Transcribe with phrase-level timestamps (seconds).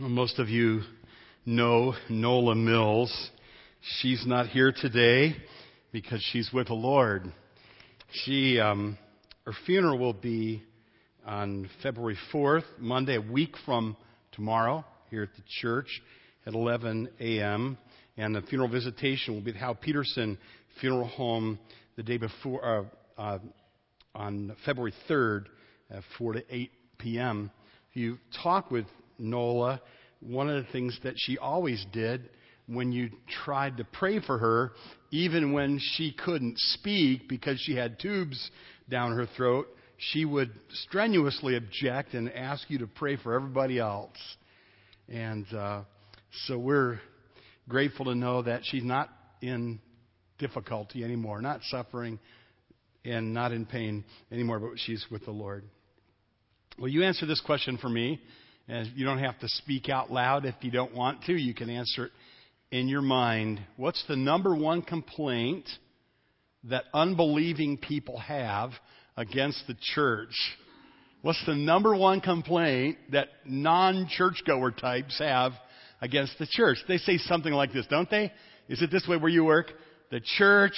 [0.00, 0.82] Most of you
[1.46, 3.30] know Nola Mills.
[3.80, 5.36] She's not here today
[5.92, 7.32] because she's with the Lord.
[8.10, 8.98] She, um,
[9.46, 10.64] her funeral will be
[11.24, 13.96] on February 4th, Monday, a week from
[14.32, 16.02] tomorrow, here at the church
[16.44, 17.78] at 11 a.m.
[18.16, 20.38] And the funeral visitation will be at Hal Peterson
[20.80, 21.56] Funeral Home
[21.94, 23.38] the day before, uh, uh,
[24.12, 25.44] on February 3rd,
[25.88, 27.52] at 4 to 8 p.m.
[27.90, 28.86] If you talk with
[29.18, 29.80] Nola,
[30.20, 32.30] one of the things that she always did
[32.66, 33.10] when you
[33.44, 34.72] tried to pray for her,
[35.10, 38.50] even when she couldn't speak because she had tubes
[38.88, 39.66] down her throat,
[39.98, 44.16] she would strenuously object and ask you to pray for everybody else.
[45.08, 45.82] And uh,
[46.46, 47.00] so we're
[47.68, 49.78] grateful to know that she's not in
[50.38, 52.18] difficulty anymore, not suffering
[53.04, 55.64] and not in pain anymore, but she's with the Lord.
[56.78, 58.20] Will you answer this question for me?
[58.68, 61.34] And you don't have to speak out loud if you don't want to.
[61.34, 62.12] You can answer it
[62.70, 63.60] in your mind.
[63.76, 65.68] What's the number one complaint
[66.64, 68.70] that unbelieving people have
[69.16, 70.34] against the church?
[71.22, 75.52] What's the number one complaint that non churchgoer types have
[76.00, 76.78] against the church?
[76.88, 78.32] They say something like this, don't they?
[78.68, 79.72] Is it this way where you work?
[80.10, 80.76] The church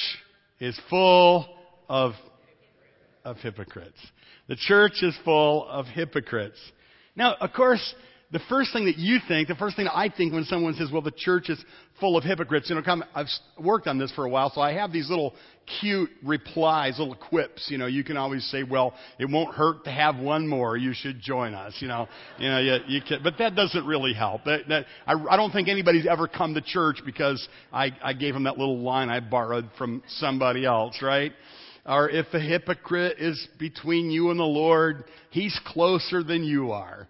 [0.60, 1.46] is full
[1.88, 2.12] of,
[3.24, 3.98] of hypocrites.
[4.48, 6.58] The church is full of hypocrites.
[7.16, 7.94] Now, of course,
[8.32, 11.02] the first thing that you think, the first thing I think when someone says, well,
[11.02, 11.62] the church is
[12.00, 13.28] full of hypocrites, you know, come, I've
[13.58, 15.32] worked on this for a while, so I have these little
[15.80, 19.92] cute replies, little quips, you know, you can always say, well, it won't hurt to
[19.92, 23.34] have one more, you should join us, you know, you know, you, you can, but
[23.38, 24.44] that doesn't really help.
[24.44, 28.34] That, that, I, I don't think anybody's ever come to church because I, I gave
[28.34, 31.32] them that little line I borrowed from somebody else, right?
[31.86, 37.08] Or if a hypocrite is between you and the Lord, he's closer than you are.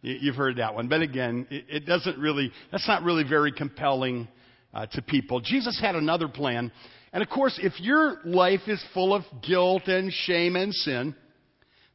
[0.00, 0.88] You've heard that one.
[0.88, 4.28] But again, it doesn't really, that's not really very compelling
[4.74, 5.40] uh, to people.
[5.40, 6.72] Jesus had another plan.
[7.12, 11.14] And of course, if your life is full of guilt and shame and sin,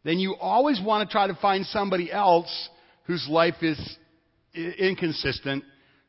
[0.04, 2.70] then you always want to try to find somebody else
[3.04, 3.98] whose life is
[4.54, 5.64] inconsistent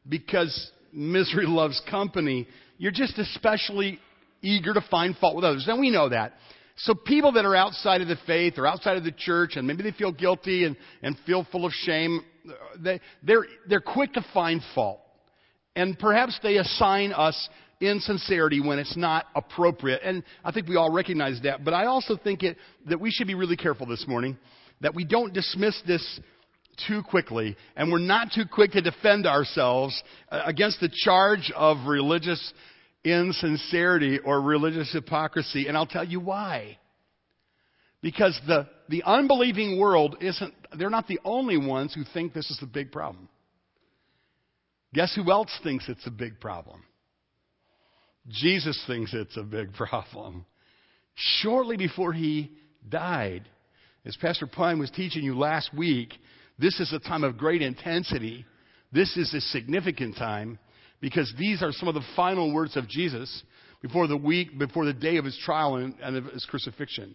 [0.08, 2.46] because misery loves company.
[2.76, 3.98] You're just especially
[4.42, 5.66] eager to find fault with others.
[5.68, 6.34] And we know that.
[6.76, 9.82] So people that are outside of the faith or outside of the church and maybe
[9.82, 12.20] they feel guilty and, and feel full of shame,
[12.78, 15.00] they, they're, they're quick to find fault.
[15.74, 17.48] And perhaps they assign us
[17.80, 20.00] insincerity when it's not appropriate.
[20.04, 21.64] And I think we all recognize that.
[21.64, 22.56] But I also think it,
[22.88, 24.38] that we should be really careful this morning
[24.80, 26.20] that we don't dismiss this
[26.86, 30.00] too quickly and we're not too quick to defend ourselves
[30.30, 32.52] uh, against the charge of religious
[33.04, 35.68] insincerity or religious hypocrisy.
[35.68, 36.78] And I'll tell you why.
[38.00, 42.58] Because the, the unbelieving world isn't, they're not the only ones who think this is
[42.62, 43.28] a big problem.
[44.94, 46.82] Guess who else thinks it's a big problem?
[48.28, 50.44] Jesus thinks it's a big problem.
[51.14, 52.52] Shortly before he
[52.88, 53.48] died,
[54.04, 56.14] as Pastor Pine was teaching you last week,
[56.58, 58.46] this is a time of great intensity.
[58.92, 60.58] This is a significant time
[61.00, 63.42] because these are some of the final words of Jesus
[63.80, 67.14] before the week, before the day of his trial and, and of his crucifixion.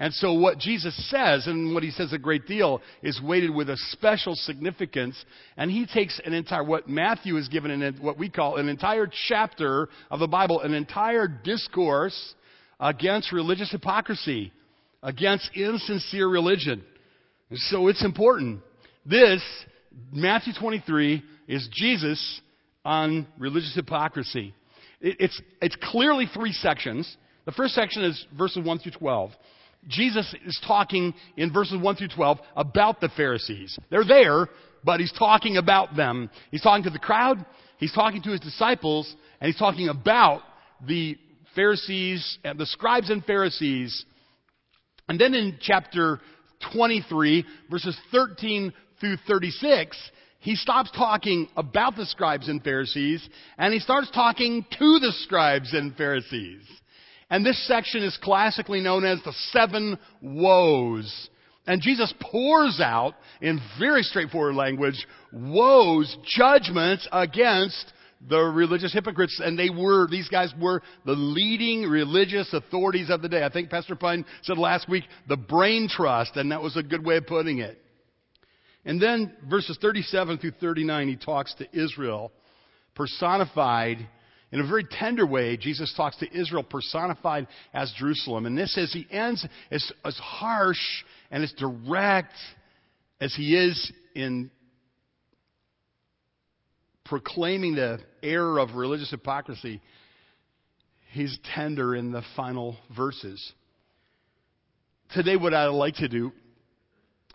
[0.00, 3.68] And so what Jesus says, and what he says a great deal, is weighted with
[3.68, 5.22] a special significance.
[5.58, 9.08] And he takes an entire, what Matthew has given in what we call an entire
[9.28, 12.34] chapter of the Bible, an entire discourse
[12.80, 14.52] against religious hypocrisy,
[15.02, 16.82] against insincere religion.
[17.52, 18.60] So it's important.
[19.04, 19.42] This,
[20.10, 22.40] Matthew 23, is Jesus
[22.84, 24.54] on religious hypocrisy.
[25.00, 27.16] It's, it's clearly three sections.
[27.46, 29.30] The first section is verses 1 through 12.
[29.88, 33.78] Jesus is talking in verses 1 through 12 about the Pharisees.
[33.90, 34.48] They're there,
[34.84, 36.30] but he's talking about them.
[36.50, 37.44] He's talking to the crowd,
[37.78, 40.42] he's talking to his disciples, and he's talking about
[40.86, 41.16] the
[41.54, 44.04] Pharisees and the scribes and Pharisees.
[45.08, 46.20] And then in chapter
[46.74, 49.96] 23, verses 13 through 36,
[50.40, 53.26] he stops talking about the scribes and Pharisees
[53.58, 56.62] and he starts talking to the scribes and Pharisees.
[57.28, 61.28] And this section is classically known as the seven woes.
[61.66, 67.92] And Jesus pours out, in very straightforward language, woes, judgments against
[68.28, 69.40] the religious hypocrites.
[69.44, 73.44] And they were, these guys were the leading religious authorities of the day.
[73.44, 77.04] I think Pastor Pine said last week, the brain trust, and that was a good
[77.04, 77.80] way of putting it.
[78.84, 82.32] And then verses 37 through 39, he talks to Israel,
[82.94, 83.98] personified
[84.52, 85.56] in a very tender way.
[85.56, 88.46] Jesus talks to Israel, personified as Jerusalem.
[88.46, 90.80] And this, as he ends, is as harsh
[91.30, 92.34] and as direct
[93.20, 94.50] as he is in
[97.04, 99.80] proclaiming the error of religious hypocrisy,
[101.12, 103.52] he's tender in the final verses.
[105.12, 106.32] Today, what I'd like to do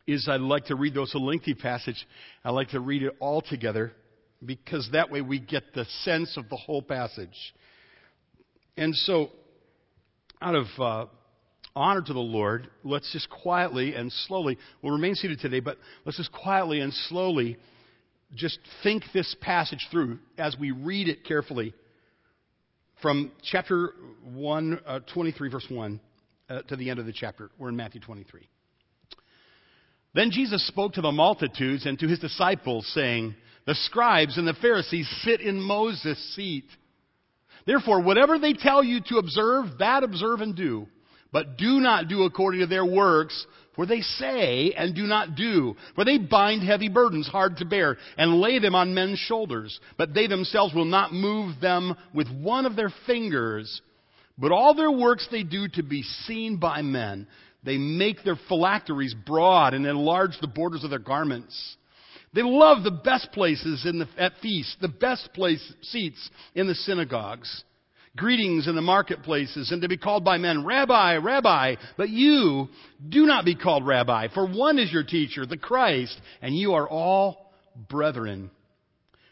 [0.08, 2.08] is I'd like to read those a lengthy passage.
[2.44, 3.94] I'd like to read it all together
[4.44, 7.54] because that way we get the sense of the whole passage.
[8.78, 9.30] And so,
[10.42, 11.06] out of uh,
[11.76, 16.18] honor to the Lord, let's just quietly and slowly, we'll remain seated today, but let's
[16.18, 17.58] just quietly and slowly
[18.34, 21.74] just think this passage through as we read it carefully
[23.02, 23.94] from chapter
[24.34, 26.00] 1, uh, 23, verse 1
[26.50, 27.50] uh, to the end of the chapter.
[27.58, 28.48] We're in Matthew 23.
[30.16, 33.36] Then Jesus spoke to the multitudes and to his disciples, saying,
[33.68, 36.66] The scribes and the Pharisees sit in Moses' seat.
[37.68, 40.88] Therefore, whatever they tell you to observe, that observe and do.
[41.34, 43.46] But do not do according to their works,
[43.76, 45.76] for they say and do not do.
[45.96, 49.78] For they bind heavy burdens hard to bear and lay them on men's shoulders.
[49.98, 53.82] But they themselves will not move them with one of their fingers.
[54.38, 57.28] But all their works they do to be seen by men.
[57.66, 61.76] They make their phylacteries broad and enlarge the borders of their garments.
[62.34, 67.64] They love the best places the, at feasts, the best place seats in the synagogues,
[68.16, 71.76] greetings in the marketplaces, and to be called by men, Rabbi, Rabbi.
[71.98, 72.68] But you
[73.08, 76.88] do not be called Rabbi, for one is your teacher, the Christ, and you are
[76.88, 77.52] all
[77.90, 78.52] brethren.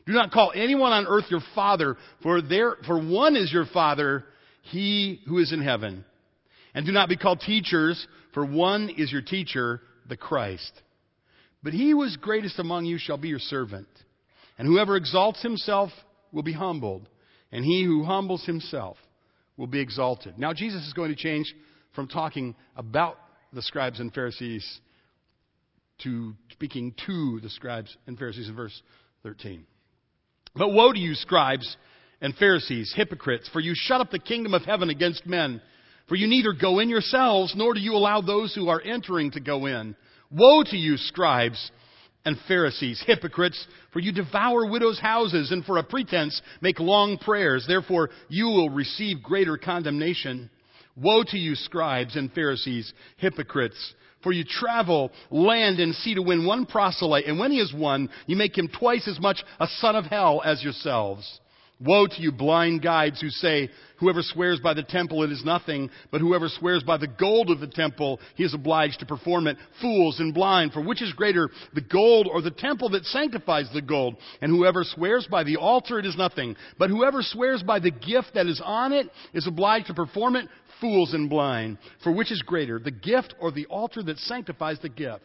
[0.05, 4.25] Do not call anyone on earth your father, for there, for one is your father,
[4.63, 6.03] he who is in heaven.
[6.73, 10.71] And do not be called teachers, for one is your teacher, the Christ.
[11.61, 13.87] But he who is greatest among you shall be your servant.
[14.57, 15.91] And whoever exalts himself
[16.31, 17.07] will be humbled,
[17.51, 18.97] and he who humbles himself
[19.57, 20.37] will be exalted.
[20.37, 21.53] Now, Jesus is going to change
[21.95, 23.17] from talking about
[23.53, 24.79] the scribes and Pharisees
[26.03, 28.81] to speaking to the scribes and Pharisees in verse
[29.21, 29.65] 13.
[30.55, 31.77] But woe to you, scribes
[32.21, 35.61] and Pharisees, hypocrites, for you shut up the kingdom of heaven against men.
[36.07, 39.39] For you neither go in yourselves, nor do you allow those who are entering to
[39.39, 39.95] go in.
[40.31, 41.71] Woe to you, scribes
[42.25, 47.65] and Pharisees, hypocrites, for you devour widows' houses and for a pretense make long prayers.
[47.67, 50.49] Therefore, you will receive greater condemnation.
[50.95, 56.45] Woe to you, scribes and Pharisees, hypocrites, for you travel land and sea to win
[56.45, 59.95] one proselyte, and when he is won, you make him twice as much a son
[59.95, 61.39] of hell as yourselves.
[61.79, 65.89] Woe to you, blind guides who say, Whoever swears by the temple, it is nothing,
[66.11, 69.57] but whoever swears by the gold of the temple, he is obliged to perform it.
[69.81, 73.81] Fools and blind, for which is greater, the gold or the temple that sanctifies the
[73.81, 74.17] gold?
[74.41, 78.33] And whoever swears by the altar, it is nothing, but whoever swears by the gift
[78.33, 80.47] that is on it is obliged to perform it.
[80.81, 84.89] Fools and blind, for which is greater, the gift or the altar that sanctifies the
[84.89, 85.23] gift?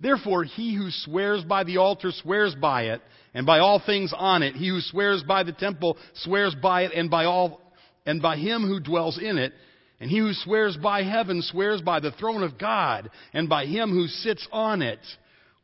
[0.00, 3.00] Therefore, he who swears by the altar swears by it,
[3.34, 4.54] and by all things on it.
[4.54, 7.60] He who swears by the temple swears by it, and by all,
[8.04, 9.52] and by him who dwells in it.
[9.98, 13.90] And he who swears by heaven swears by the throne of God, and by him
[13.90, 15.00] who sits on it.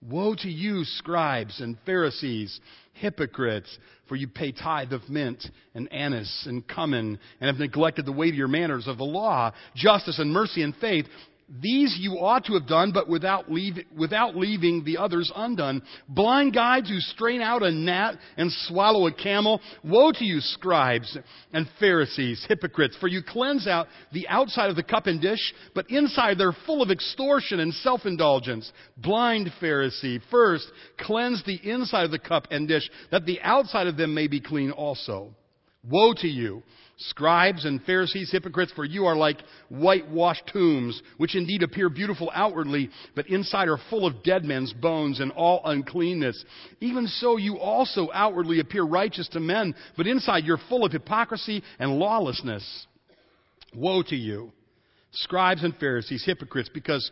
[0.01, 2.59] Woe to you, scribes and Pharisees,
[2.95, 5.45] hypocrites, for you pay tithe of mint
[5.75, 10.33] and anise and cumin, and have neglected the weightier manners of the law, justice and
[10.33, 11.07] mercy and faith.
[11.61, 15.83] These you ought to have done, but without, leave, without leaving the others undone.
[16.09, 19.61] Blind guides who strain out a gnat and swallow a camel.
[19.85, 21.19] Woe to you, scribes
[21.53, 25.91] and Pharisees, hypocrites, for you cleanse out the outside of the cup and dish, but
[25.91, 28.73] inside they're full of extortion and self-indulgence.
[28.97, 30.67] Blind Pharisee, first
[30.99, 34.41] cleanse the inside of the cup and dish, that the outside of them may be
[34.41, 35.35] clean also.
[35.85, 36.63] Woe to you!
[36.99, 42.91] Scribes and Pharisees, hypocrites, for you are like whitewashed tombs, which indeed appear beautiful outwardly,
[43.17, 46.45] but inside are full of dead men's bones and all uncleanness.
[46.81, 51.63] Even so, you also outwardly appear righteous to men, but inside you're full of hypocrisy
[51.79, 52.87] and lawlessness.
[53.75, 54.53] Woe to you,
[55.13, 57.11] scribes and Pharisees, hypocrites, because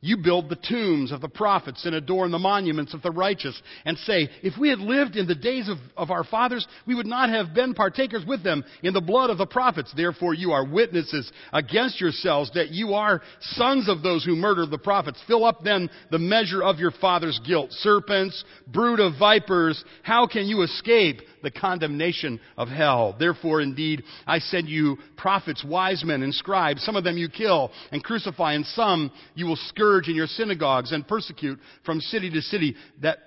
[0.00, 3.98] you build the tombs of the prophets and adorn the monuments of the righteous and
[3.98, 7.28] say, if we had lived in the days of, of, our fathers, we would not
[7.30, 9.92] have been partakers with them in the blood of the prophets.
[9.96, 14.78] Therefore you are witnesses against yourselves that you are sons of those who murdered the
[14.78, 15.20] prophets.
[15.26, 17.72] Fill up then the measure of your father's guilt.
[17.72, 23.14] Serpents, brood of vipers, how can you escape the condemnation of hell.
[23.16, 26.82] Therefore, indeed, I send you prophets, wise men, and scribes.
[26.82, 30.92] Some of them you kill and crucify, and some you will scourge in your synagogues
[30.92, 33.18] and persecute from city to city, that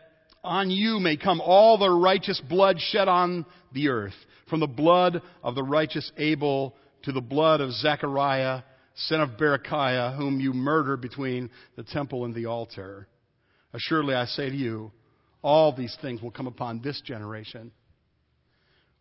[0.43, 4.13] on you may come all the righteous blood shed on the earth,
[4.49, 8.61] from the blood of the righteous Abel to the blood of Zechariah,
[8.95, 13.07] son of Berechiah, whom you murdered between the temple and the altar.
[13.73, 14.91] Assuredly, I say to you,
[15.41, 17.71] all these things will come upon this generation.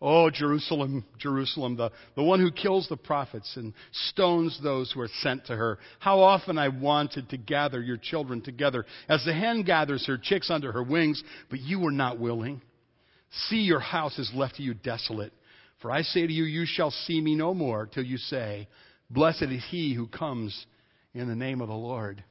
[0.02, 5.10] Oh, Jerusalem, Jerusalem, the, the one who kills the prophets and stones those who are
[5.20, 5.78] sent to her.
[5.98, 10.50] How often I wanted to gather your children together as the hen gathers her chicks
[10.50, 12.62] under her wings, but you were not willing.
[13.48, 15.34] See, your house is left to you desolate.
[15.82, 18.68] For I say to you, you shall see me no more till you say,
[19.10, 20.66] Blessed is he who comes
[21.14, 22.24] in the name of the Lord.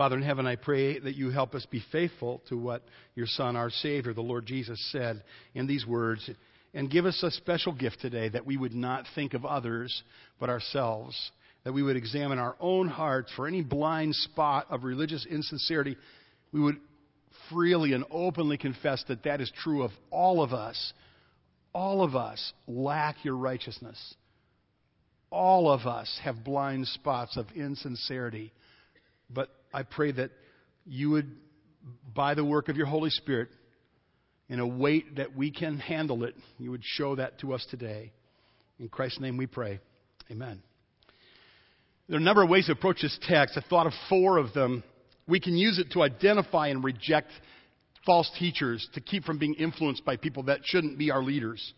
[0.00, 2.82] Father in heaven, I pray that you help us be faithful to what
[3.14, 5.22] your Son, our Savior, the Lord Jesus, said
[5.54, 6.30] in these words.
[6.72, 10.02] And give us a special gift today that we would not think of others
[10.38, 11.32] but ourselves,
[11.64, 15.98] that we would examine our own hearts for any blind spot of religious insincerity.
[16.50, 16.78] We would
[17.50, 20.94] freely and openly confess that that is true of all of us.
[21.74, 24.14] All of us lack your righteousness.
[25.30, 28.54] All of us have blind spots of insincerity.
[29.28, 30.30] But I pray that
[30.84, 31.30] you would,
[32.14, 33.48] by the work of your Holy Spirit,
[34.48, 38.12] in a weight that we can handle it, you would show that to us today.
[38.78, 39.78] In Christ's name we pray.
[40.30, 40.62] Amen.
[42.08, 43.56] There are a number of ways to approach this text.
[43.56, 44.82] I thought of four of them.
[45.28, 47.28] We can use it to identify and reject
[48.04, 51.72] false teachers, to keep from being influenced by people that shouldn't be our leaders.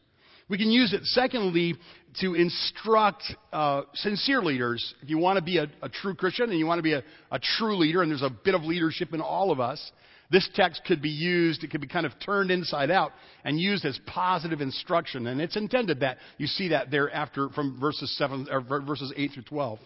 [0.52, 1.76] We can use it, secondly,
[2.20, 3.22] to instruct
[3.54, 4.94] uh, sincere leaders.
[5.00, 7.02] If you want to be a, a, true Christian and you want to be a,
[7.30, 9.92] a true leader, and there's a bit of leadership in all of us,
[10.30, 13.12] this text could be used, it could be kind of turned inside out
[13.44, 15.26] and used as positive instruction.
[15.26, 16.18] And it's intended that.
[16.36, 18.46] You see that there after from verses, seven,
[18.86, 19.78] verses 8 through 12.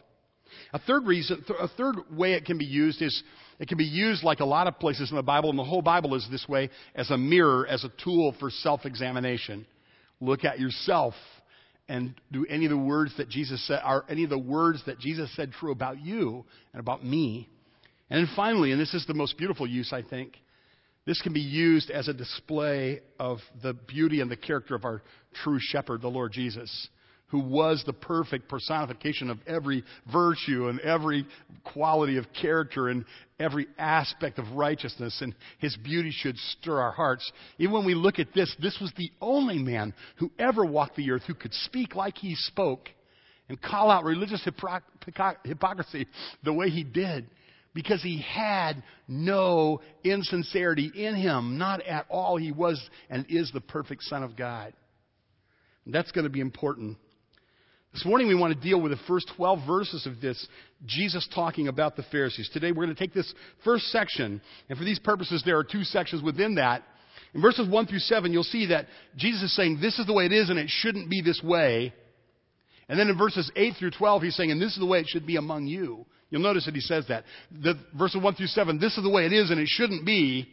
[0.72, 3.22] A third reason, a third way it can be used is
[3.60, 5.82] it can be used like a lot of places in the Bible, and the whole
[5.82, 9.64] Bible is this way, as a mirror, as a tool for self-examination.
[10.20, 11.14] Look at yourself
[11.88, 14.98] and do any of the words that Jesus said are any of the words that
[14.98, 17.48] Jesus said true about you and about me.
[18.10, 20.36] And then finally, and this is the most beautiful use, I think,
[21.06, 25.02] this can be used as a display of the beauty and the character of our
[25.44, 26.88] true shepherd, the Lord Jesus
[27.28, 31.26] who was the perfect personification of every virtue and every
[31.64, 33.04] quality of character and
[33.40, 37.30] every aspect of righteousness, and his beauty should stir our hearts.
[37.58, 41.10] Even when we look at this, this was the only man who ever walked the
[41.10, 42.88] earth who could speak like he spoke
[43.48, 44.42] and call out religious
[45.44, 46.06] hypocrisy
[46.44, 47.28] the way he did
[47.74, 51.58] because he had no insincerity in him.
[51.58, 52.36] Not at all.
[52.36, 52.80] He was
[53.10, 54.72] and is the perfect Son of God.
[55.86, 56.96] that's going to be important
[57.96, 60.46] this morning we want to deal with the first 12 verses of this,
[60.84, 62.50] Jesus talking about the Pharisees.
[62.52, 63.32] Today we're going to take this
[63.64, 66.82] first section, and for these purposes there are two sections within that.
[67.32, 68.84] In verses 1 through 7, you'll see that
[69.16, 71.94] Jesus is saying, this is the way it is and it shouldn't be this way.
[72.90, 75.06] And then in verses 8 through 12, he's saying, and this is the way it
[75.08, 76.04] should be among you.
[76.28, 77.24] You'll notice that he says that.
[77.50, 80.46] The, verses 1 through 7, this is the way it is and it shouldn't be.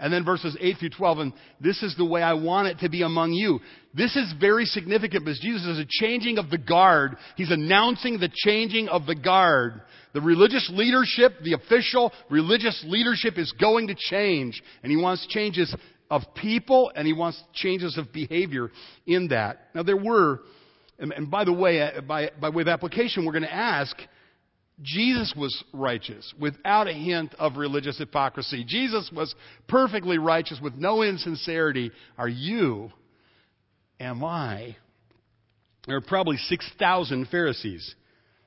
[0.00, 2.88] And then verses 8 through 12, and this is the way I want it to
[2.88, 3.60] be among you.
[3.94, 7.16] This is very significant because Jesus is a changing of the guard.
[7.36, 9.82] He's announcing the changing of the guard.
[10.14, 14.62] The religious leadership, the official religious leadership is going to change.
[14.82, 15.74] And he wants changes
[16.10, 18.70] of people and he wants changes of behavior
[19.06, 19.68] in that.
[19.74, 20.40] Now there were,
[20.98, 23.96] and, by the way, uh, by, by way of application, we're going to ask,
[24.82, 28.64] Jesus was righteous without a hint of religious hypocrisy.
[28.66, 29.34] Jesus was
[29.68, 31.90] perfectly righteous with no insincerity.
[32.16, 32.90] Are you?
[33.98, 34.76] Am I?
[35.86, 37.94] There are probably 6,000 Pharisees.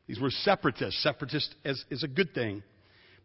[0.07, 1.01] These were separatists.
[1.03, 2.63] Separatist is, is a good thing.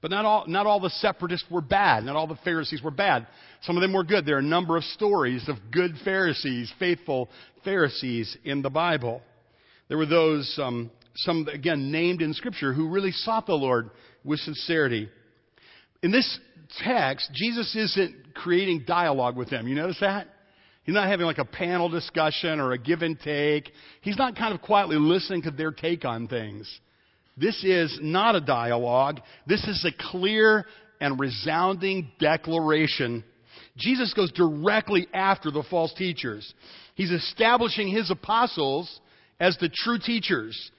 [0.00, 2.04] But not all, not all the separatists were bad.
[2.04, 3.26] Not all the Pharisees were bad.
[3.62, 4.24] Some of them were good.
[4.24, 7.28] There are a number of stories of good Pharisees, faithful
[7.64, 9.22] Pharisees in the Bible.
[9.88, 13.90] There were those um, some, again, named in Scripture who really sought the Lord
[14.24, 15.08] with sincerity.
[16.02, 16.38] In this
[16.84, 19.66] text, Jesus isn't creating dialogue with them.
[19.66, 20.28] You notice that?
[20.84, 23.70] He's not having like a panel discussion or a give and take.
[24.00, 26.66] He's not kind of quietly listening to their take on things.
[27.36, 29.20] This is not a dialogue.
[29.46, 30.66] This is a clear
[31.00, 33.24] and resounding declaration.
[33.76, 36.52] Jesus goes directly after the false teachers.
[36.94, 39.00] He's establishing his apostles
[39.38, 40.70] as the true teachers.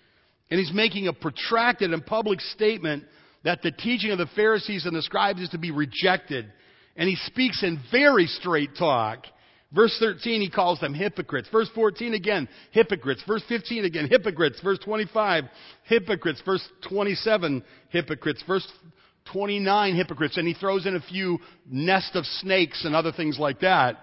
[0.51, 3.03] And he's making a protracted and public statement
[3.43, 6.51] that the teaching of the Pharisees and the scribes is to be rejected.
[6.95, 9.25] And he speaks in very straight talk.
[9.71, 11.47] Verse 13, he calls them hypocrites.
[11.51, 13.23] Verse 14 again, hypocrites.
[13.27, 14.59] Verse 15 again, hypocrites.
[14.63, 15.43] Verse 25,
[15.83, 16.41] hypocrites.
[16.43, 18.43] Verse 27, hypocrites.
[18.47, 18.67] Verse
[19.31, 20.37] 29, hypocrites.
[20.37, 21.37] And he throws in a few
[21.69, 23.97] nest of snakes and other things like that.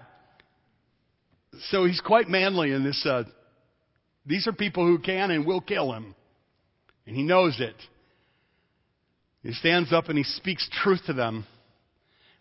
[1.69, 3.05] So he's quite manly in this.
[3.05, 3.23] Uh,
[4.25, 6.15] these are people who can and will kill him.
[7.07, 7.75] And he knows it.
[9.41, 11.45] He stands up and he speaks truth to them.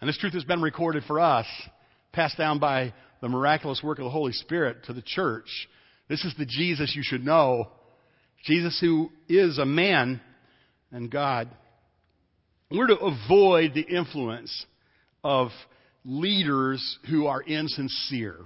[0.01, 1.47] And this truth has been recorded for us,
[2.13, 2.93] passed down by
[3.23, 5.49] the miraculous work of the Holy Spirit to the church.
[6.09, 7.69] This is the Jesus you should know.
[8.45, 10.21] Jesus who is a man
[10.91, 11.49] and God.
[12.71, 14.67] We're to avoid the influence
[15.23, 15.49] of
[16.05, 18.39] leaders who are insincere.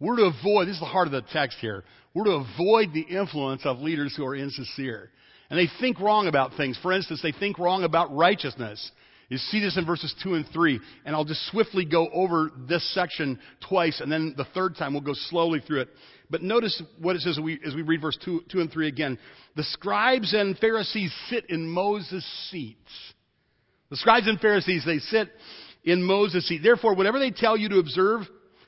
[0.00, 3.00] We're to avoid, this is the heart of the text here, we're to avoid the
[3.02, 5.10] influence of leaders who are insincere.
[5.50, 6.78] And they think wrong about things.
[6.82, 8.90] For instance, they think wrong about righteousness.
[9.28, 10.80] You see this in verses 2 and 3.
[11.04, 15.02] And I'll just swiftly go over this section twice, and then the third time we'll
[15.02, 15.88] go slowly through it.
[16.30, 18.88] But notice what it says as we, as we read verse 2, 2 and 3
[18.88, 19.18] again.
[19.56, 23.12] The scribes and Pharisees sit in Moses' seats.
[23.90, 25.28] The scribes and Pharisees, they sit
[25.84, 26.62] in Moses' seat.
[26.62, 28.22] Therefore, whatever they tell you to observe,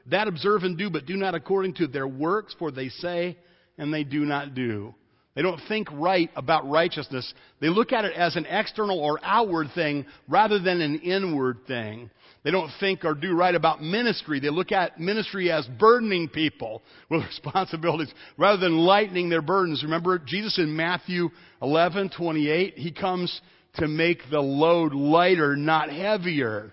[0.06, 3.36] that observe and do, but do not according to their works, for they say
[3.78, 4.94] and they do not do.
[5.34, 7.32] They don't think right about righteousness.
[7.60, 12.10] They look at it as an external or outward thing rather than an inward thing.
[12.42, 14.40] They don't think or do right about ministry.
[14.40, 19.82] They look at ministry as burdening people with responsibilities rather than lightening their burdens.
[19.82, 21.30] Remember Jesus in Matthew
[21.62, 22.74] 11, 28?
[22.76, 23.40] He comes
[23.76, 26.72] to make the load lighter, not heavier.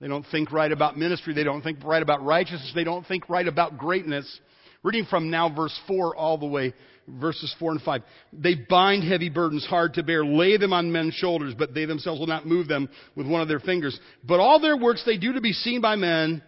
[0.00, 1.34] They don't think right about ministry.
[1.34, 2.72] They don't think right about righteousness.
[2.74, 4.40] They don't think right about greatness.
[4.82, 6.74] Reading from now verse 4 all the way,
[7.08, 8.02] verses 4 and 5.
[8.32, 12.20] They bind heavy burdens hard to bear, lay them on men's shoulders, but they themselves
[12.20, 13.98] will not move them with one of their fingers.
[14.24, 16.42] But all their works they do to be seen by men.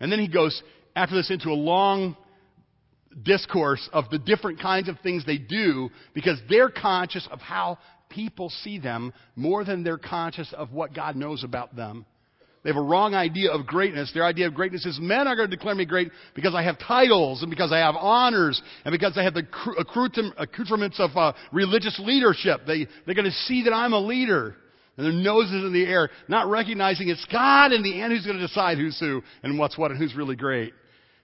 [0.00, 0.62] And then he goes,
[0.96, 2.16] after this, into a long
[3.22, 7.78] discourse of the different kinds of things they do because they're conscious of how
[8.08, 12.06] people see them more than they're conscious of what God knows about them.
[12.62, 14.12] They have a wrong idea of greatness.
[14.14, 16.78] Their idea of greatness is men are going to declare me great because I have
[16.78, 19.46] titles and because I have honors and because I have the
[20.38, 22.60] accoutrements of uh, religious leadership.
[22.64, 24.54] They, they're going to see that I'm a leader.
[24.96, 28.38] And their noses in the air, not recognizing it's God in the end who's going
[28.38, 30.72] to decide who's who and what's what and who's really great.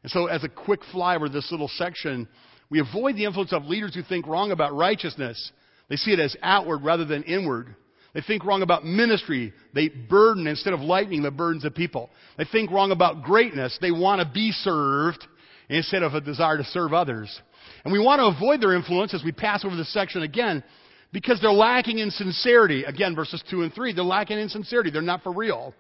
[0.03, 2.27] And so as a quick flyover, this little section,
[2.71, 5.53] we avoid the influence of leaders who think wrong about righteousness.
[5.89, 7.77] They see it as outward rather than inward.
[8.15, 9.53] They think wrong about ministry.
[9.75, 12.11] They burden instead of lightening the burdens of people.
[12.37, 13.79] They think wrong about greatness.
[13.81, 15.27] They want to be served
[15.69, 17.41] instead of a desire to serve others.
[17.85, 20.65] And we want to avoid their influence as we pass over this section again
[21.13, 22.85] because they're lacking in sincerity.
[22.85, 23.93] Again, verses 2 and 3.
[23.93, 24.91] They're lacking in sincerity.
[24.91, 25.75] They're not for real.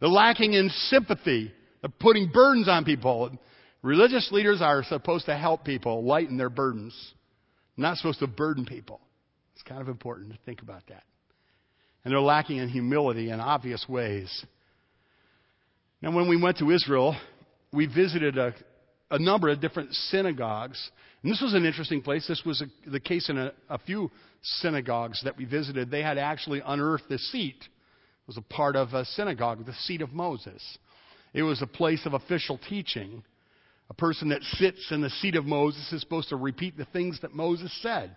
[0.00, 1.52] They're lacking in sympathy.
[1.80, 3.30] They're putting burdens on people.
[3.82, 6.94] Religious leaders are supposed to help people lighten their burdens,
[7.76, 9.00] not supposed to burden people.
[9.54, 11.04] It's kind of important to think about that
[12.04, 14.44] and they're lacking in humility in obvious ways.
[16.00, 17.16] Now, when we went to Israel,
[17.72, 18.54] we visited a,
[19.10, 20.90] a number of different synagogues.
[21.22, 22.26] And this was an interesting place.
[22.26, 24.10] This was a, the case in a, a few
[24.42, 25.90] synagogues that we visited.
[25.90, 27.56] They had actually unearthed the seat.
[27.60, 30.62] It was a part of a synagogue, the seat of Moses.
[31.32, 33.22] It was a place of official teaching.
[33.90, 37.20] A person that sits in the seat of Moses is supposed to repeat the things
[37.22, 38.14] that Moses said.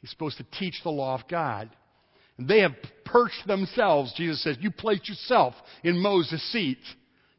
[0.00, 1.68] He's supposed to teach the law of God.
[2.38, 2.72] They have
[3.04, 4.56] perched themselves, Jesus says.
[4.60, 6.78] You place yourself in Moses' seat.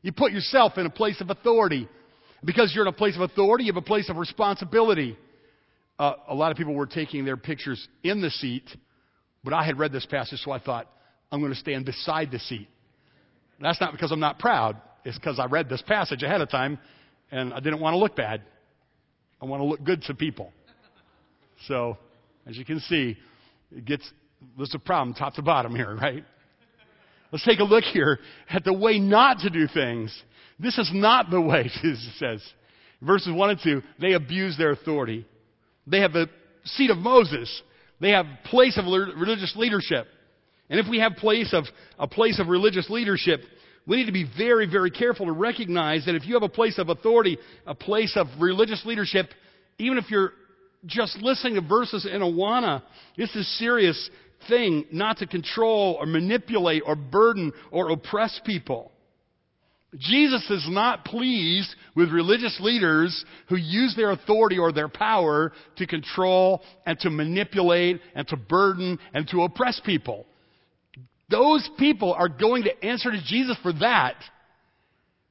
[0.02, 1.88] You put yourself in a place of authority.
[2.44, 5.18] Because you're in a place of authority, you have a place of responsibility.
[6.00, 8.64] Uh, a lot of people were taking their pictures in the seat,
[9.44, 10.88] but I had read this passage, so I thought,
[11.32, 12.68] I'm going to stand beside the seat.
[13.60, 14.80] That's not because I'm not proud.
[15.04, 16.78] It's because I read this passage ahead of time,
[17.32, 18.44] and I didn't want to look bad.
[19.42, 20.52] I want to look good to people.
[21.68, 21.98] So,
[22.46, 23.18] as you can see,
[23.76, 24.10] it gets
[24.58, 26.24] there's a problem top to bottom here, right?
[27.32, 28.20] Let's take a look here
[28.50, 30.16] at the way not to do things.
[30.60, 32.42] This is not the way, Jesus says.
[33.02, 35.26] Verses 1 and 2, they abuse their authority.
[35.86, 36.30] They have the
[36.64, 37.62] seat of Moses.
[38.00, 40.08] They have place of religious leadership.
[40.70, 41.66] And if we have place of,
[42.00, 43.42] a place of religious leadership,
[43.86, 46.78] we need to be very, very careful to recognize that if you have a place
[46.78, 49.28] of authority, a place of religious leadership,
[49.78, 50.34] even if you're
[50.86, 52.84] just listening to verses in Awana,
[53.18, 54.10] this is serious
[54.48, 58.92] thing not to control or manipulate or burden or oppress people.
[59.96, 65.88] Jesus is not pleased with religious leaders who use their authority or their power to
[65.88, 70.26] control and to manipulate and to burden and to oppress people.
[71.30, 74.16] Those people are going to answer to Jesus for that.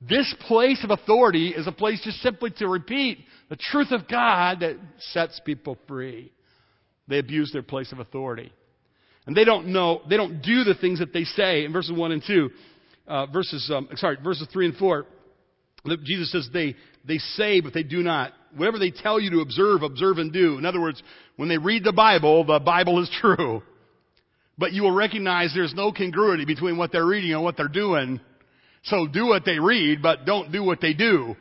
[0.01, 4.61] This place of authority is a place just simply to repeat the truth of God
[4.61, 4.77] that
[5.13, 6.33] sets people free.
[7.09, 8.53] They abuse their place of authority.
[9.27, 12.13] And they don't know, they don't do the things that they say in verses 1
[12.13, 12.51] and 2.
[13.09, 15.07] Uh, verses, um, sorry, verses 3 and 4.
[16.05, 16.75] Jesus says they,
[17.07, 18.33] they say, but they do not.
[18.57, 20.59] Whatever they tell you to observe, observe and do.
[20.59, 21.03] In other words,
[21.37, 23.63] when they read the Bible, the Bible is true.
[24.59, 28.21] But you will recognize there's no congruity between what they're reading and what they're doing.
[28.85, 31.37] So do what they read, but don't do what they do.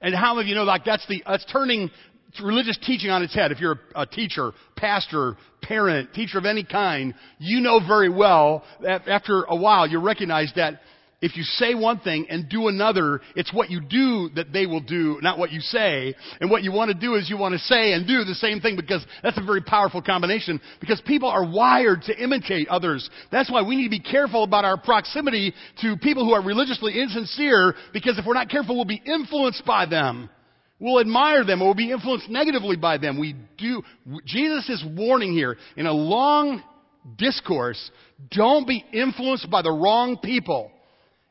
[0.00, 1.90] And how many of you know like that's the, that's turning
[2.40, 3.52] religious teaching on its head.
[3.52, 9.08] If you're a teacher, pastor, parent, teacher of any kind, you know very well that
[9.08, 10.80] after a while you recognize that
[11.22, 14.80] if you say one thing and do another, it's what you do that they will
[14.80, 16.14] do, not what you say.
[16.40, 18.60] And what you want to do is you want to say and do the same
[18.60, 23.08] thing because that's a very powerful combination because people are wired to imitate others.
[23.30, 27.00] That's why we need to be careful about our proximity to people who are religiously
[27.00, 30.28] insincere because if we're not careful, we'll be influenced by them.
[30.82, 33.16] We'll admire them or we'll be influenced negatively by them.
[33.16, 33.82] We do,
[34.26, 36.60] Jesus is warning here in a long
[37.16, 37.78] discourse,
[38.32, 40.72] don't be influenced by the wrong people.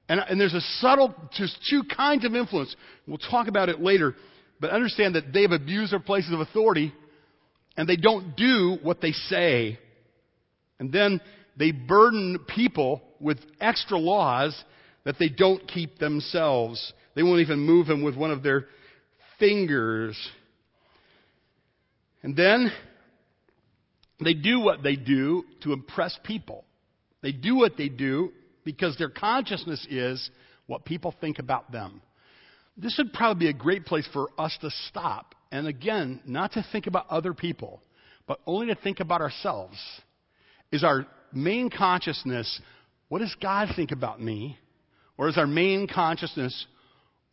[0.07, 2.73] And, and there's a subtle, just two kinds of influence.
[3.05, 4.15] We'll talk about it later.
[4.61, 6.93] But understand that they've abused their places of authority
[7.75, 9.77] and they don't do what they say.
[10.79, 11.19] And then
[11.57, 14.55] they burden people with extra laws
[15.03, 16.93] that they don't keep themselves.
[17.15, 18.67] They won't even move them with one of their
[19.41, 20.15] fingers.
[22.23, 22.71] And then
[24.23, 26.63] they do what they do to impress people.
[27.21, 28.31] They do what they do
[28.63, 30.29] because their consciousness is
[30.67, 32.01] what people think about them.
[32.77, 35.35] This would probably be a great place for us to stop.
[35.51, 37.81] And again, not to think about other people,
[38.27, 39.77] but only to think about ourselves.
[40.71, 42.61] Is our main consciousness,
[43.09, 44.57] what does God think about me?
[45.17, 46.65] Or is our main consciousness,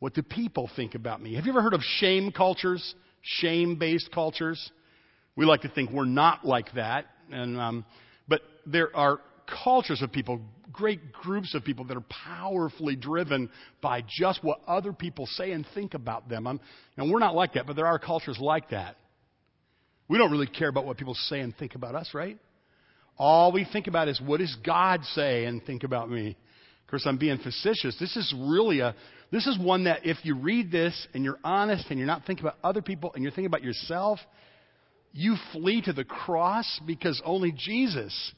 [0.01, 1.35] what do people think about me?
[1.35, 2.95] Have you ever heard of shame cultures?
[3.23, 4.71] Shame based cultures?
[5.37, 7.07] We like to think we're not like that.
[7.31, 7.85] And, um,
[8.29, 9.21] but there are
[9.65, 10.41] cultures of people,
[10.73, 15.67] great groups of people that are powerfully driven by just what other people say and
[15.75, 16.47] think about them.
[16.47, 16.61] I'm,
[16.97, 18.97] and we're not like that, but there are cultures like that.
[20.09, 22.39] We don't really care about what people say and think about us, right?
[23.19, 26.37] All we think about is what does God say and think about me.
[26.89, 27.95] Of course, I'm being facetious.
[28.01, 28.95] This is really a,
[29.31, 32.47] this is one that if you read this and you're honest and you're not thinking
[32.47, 34.19] about other people and you're thinking about yourself,
[35.13, 38.33] you flee to the cross because only Jesus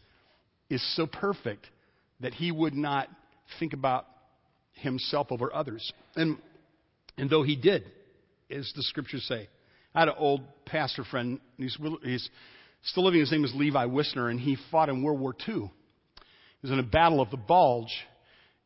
[0.68, 1.70] is so perfect
[2.18, 3.08] that he would not
[3.60, 4.08] think about
[4.72, 5.92] himself over others.
[6.16, 6.36] And,
[7.16, 7.84] and though he did,
[8.50, 9.48] as the scriptures say,
[9.94, 12.28] I had an old pastor friend, he's, he's
[12.82, 15.54] still living, his name is Levi Wisner, and he fought in World War II.
[15.54, 17.94] He was in a battle of the Bulge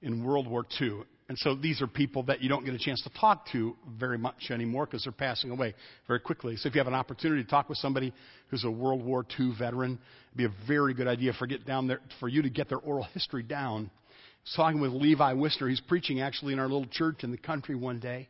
[0.04, 1.02] in World War II.
[1.28, 4.18] And so these are people that you don't get a chance to talk to very
[4.18, 5.74] much anymore because they're passing away
[6.06, 6.56] very quickly.
[6.56, 8.12] So if you have an opportunity to talk with somebody
[8.50, 11.86] who's a World War II veteran, it'd be a very good idea for get down
[11.86, 13.90] there for you to get their oral history down.
[13.90, 15.68] I was talking with Levi Wisner.
[15.68, 18.28] He's preaching actually in our little church in the country one day.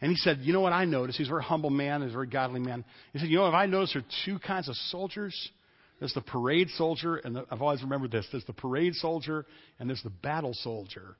[0.00, 1.18] And he said, You know what I noticed?
[1.18, 2.84] He's a very humble man, he's a very godly man.
[3.12, 5.50] He said, You know, if I noticed there are two kinds of soldiers.
[5.98, 8.26] There's the parade soldier, and the, I've always remembered this.
[8.30, 9.46] There's the parade soldier,
[9.78, 11.16] and there's the battle soldier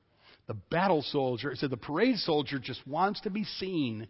[0.47, 4.07] the battle soldier, it said the parade soldier just wants to be seen,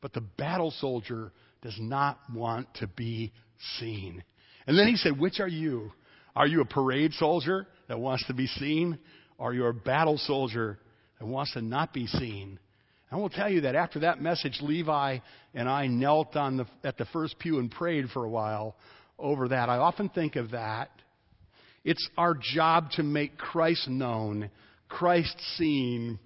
[0.00, 3.32] but the battle soldier does not want to be
[3.78, 4.22] seen.
[4.66, 5.92] And then he said, Which are you?
[6.34, 8.98] Are you a parade soldier that wants to be seen?
[9.38, 10.78] Or are you a battle soldier
[11.18, 12.58] that wants to not be seen?
[13.10, 15.18] I will tell you that after that message, Levi
[15.54, 18.76] and I knelt on the, at the first pew and prayed for a while
[19.18, 19.68] over that.
[19.68, 20.90] I often think of that.
[21.84, 24.50] It's our job to make Christ known
[24.88, 26.18] Christ seen,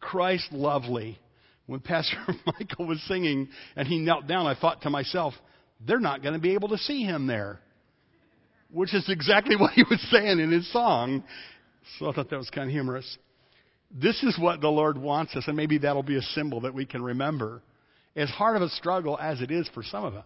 [0.00, 1.18] Christ lovely.
[1.66, 5.34] When Pastor Michael was singing and he knelt down, I thought to myself,
[5.86, 7.60] they're not going to be able to see him there.
[8.70, 11.24] Which is exactly what he was saying in his song.
[11.98, 13.18] So I thought that was kind of humorous.
[13.90, 16.84] This is what the Lord wants us, and maybe that'll be a symbol that we
[16.84, 17.62] can remember.
[18.14, 20.24] As hard of a struggle as it is for some of us,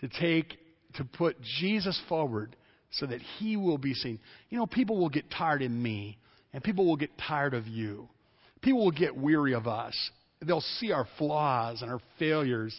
[0.00, 0.54] to take,
[0.94, 2.56] to put Jesus forward
[2.92, 4.18] so that he will be seen.
[4.50, 6.18] You know, people will get tired in me
[6.52, 8.08] and people will get tired of you.
[8.62, 9.94] People will get weary of us.
[10.40, 12.74] They'll see our flaws and our failures.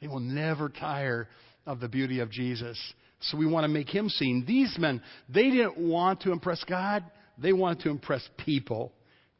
[0.00, 1.28] They will never tire
[1.66, 2.78] of the beauty of Jesus.
[3.20, 4.44] So we want to make him seen.
[4.46, 7.04] These men, they didn't want to impress God,
[7.38, 8.92] they wanted to impress people.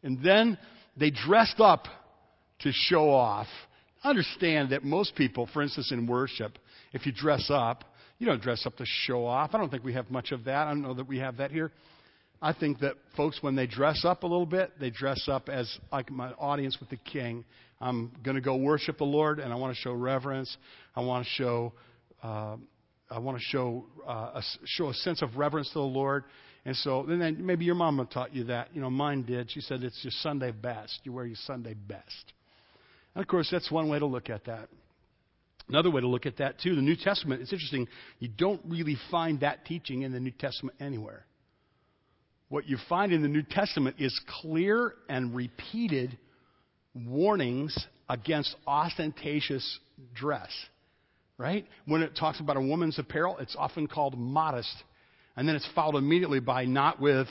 [0.02, 0.58] And then
[0.96, 1.86] they dressed up
[2.60, 3.46] to show off.
[4.02, 6.58] Understand that most people, for instance, in worship,
[6.92, 7.84] if you dress up,
[8.18, 9.50] you don't dress up to show off.
[9.54, 10.66] I don't think we have much of that.
[10.66, 11.72] I don't know that we have that here.
[12.40, 15.78] I think that folks, when they dress up a little bit, they dress up as
[15.90, 17.44] like my audience with the king.
[17.80, 20.54] I'm going to go worship the Lord, and I want to show reverence.
[20.94, 21.72] I want to show,
[22.22, 22.56] uh,
[23.10, 26.24] I want to show, uh, a, show a sense of reverence to the Lord.
[26.66, 28.68] And so, and then maybe your mama taught you that.
[28.74, 29.50] You know, mine did.
[29.50, 31.00] She said it's your Sunday best.
[31.04, 32.32] You wear your Sunday best.
[33.14, 34.68] And of course, that's one way to look at that.
[35.68, 38.96] Another way to look at that, too, the New Testament, it's interesting, you don't really
[39.10, 41.24] find that teaching in the New Testament anywhere.
[42.48, 46.18] What you find in the New Testament is clear and repeated
[46.94, 47.76] warnings
[48.08, 49.78] against ostentatious
[50.14, 50.50] dress.
[51.36, 51.66] Right?
[51.86, 54.74] When it talks about a woman's apparel, it's often called modest.
[55.36, 57.26] And then it's followed immediately by not with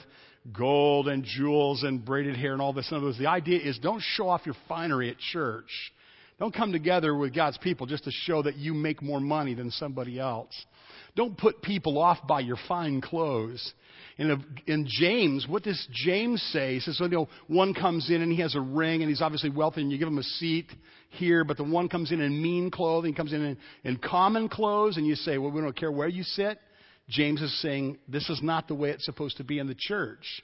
[0.52, 3.17] gold and jewels and braided hair and all this and others.
[3.17, 5.69] The idea is don't show off your finery at church.
[6.43, 9.71] Don't come together with God's people just to show that you make more money than
[9.71, 10.53] somebody else.
[11.15, 13.73] Don't put people off by your fine clothes.
[14.17, 16.73] In, in James, what does James say?
[16.73, 19.51] He says, you know, one comes in and he has a ring and he's obviously
[19.51, 20.69] wealthy and you give him a seat
[21.12, 24.97] here, but the one comes in in mean clothing, comes in, in in common clothes,
[24.97, 26.60] and you say, well, we don't care where you sit.
[27.08, 30.43] James is saying this is not the way it's supposed to be in the church.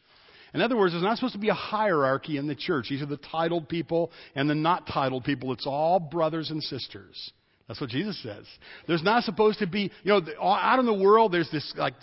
[0.54, 2.88] In other words, there's not supposed to be a hierarchy in the church.
[2.90, 5.54] These are the titled people and the not titled people.
[5.54, 7.32] It's all brothers and sisters.
[7.68, 8.46] That's what Jesus says.
[8.88, 11.94] There's not supposed to be, you know, out in the world, there's this like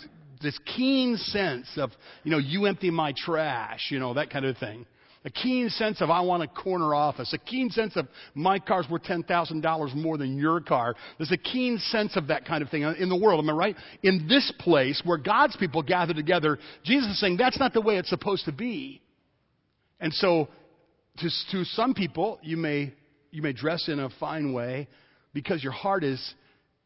[0.41, 1.91] this keen sense of,
[2.23, 4.85] you know, you empty my trash, you know, that kind of thing.
[5.27, 7.33] A keen sense of I want a corner office.
[7.33, 10.95] A keen sense of my car's worth $10,000 more than your car.
[11.17, 13.43] There's a keen sense of that kind of thing in the world.
[13.43, 13.75] Am I right?
[14.03, 17.97] In this place where God's people gather together, Jesus is saying that's not the way
[17.97, 19.01] it's supposed to be.
[19.99, 20.47] And so
[21.17, 22.93] to, to some people, you may,
[23.31, 24.87] you may dress in a fine way
[25.33, 26.35] because your heart is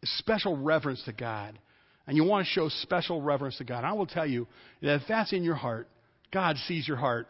[0.03, 1.59] special reverence to God.
[2.07, 3.83] And you want to show special reverence to God.
[3.83, 4.47] I will tell you
[4.81, 5.87] that if that's in your heart,
[6.33, 7.27] God sees your heart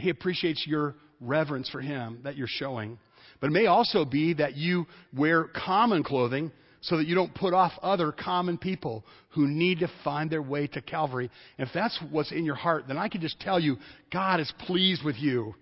[0.00, 2.98] he appreciates your reverence for Him that you're showing.
[3.40, 4.86] But it may also be that you
[5.16, 9.90] wear common clothing so that you don't put off other common people who need to
[10.02, 11.30] find their way to Calvary.
[11.58, 13.76] If that's what's in your heart, then I can just tell you
[14.12, 15.54] God is pleased with you.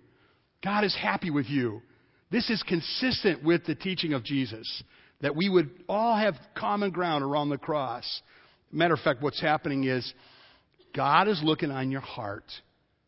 [0.63, 1.81] God is happy with you.
[2.31, 4.83] This is consistent with the teaching of Jesus
[5.21, 8.21] that we would all have common ground around the cross.
[8.71, 10.13] Matter of fact, what's happening is
[10.95, 12.45] God is looking on your heart.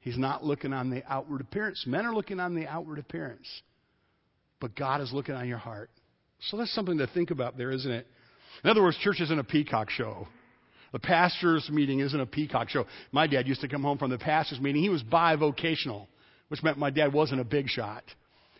[0.02, 1.84] He's not looking on the outward appearance.
[1.88, 3.48] Men are looking on the outward appearance.
[4.60, 5.90] But God is looking on your heart.
[6.50, 8.08] So that's something to think about there, isn't it?
[8.64, 10.28] In other words, church isn't a peacock show.
[10.92, 12.86] The pastor's meeting isn't a peacock show.
[13.12, 14.82] My dad used to come home from the pastor's meeting.
[14.82, 16.08] He was bivocational,
[16.50, 18.04] which meant my dad wasn't a big shot.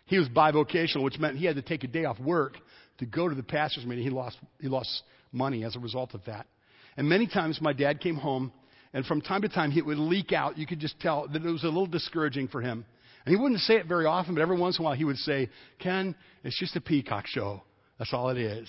[0.06, 2.56] He was bivocational, which meant he had to take a day off work
[2.98, 4.04] to go to the pastor's meeting.
[4.04, 5.02] He lost, he lost
[5.32, 6.46] money as a result of that.
[6.96, 8.52] And many times my dad came home
[8.92, 10.58] and from time to time, it would leak out.
[10.58, 12.84] You could just tell that it was a little discouraging for him.
[13.24, 15.16] And he wouldn't say it very often, but every once in a while he would
[15.18, 17.62] say, Ken, it's just a peacock show.
[17.98, 18.68] That's all it is.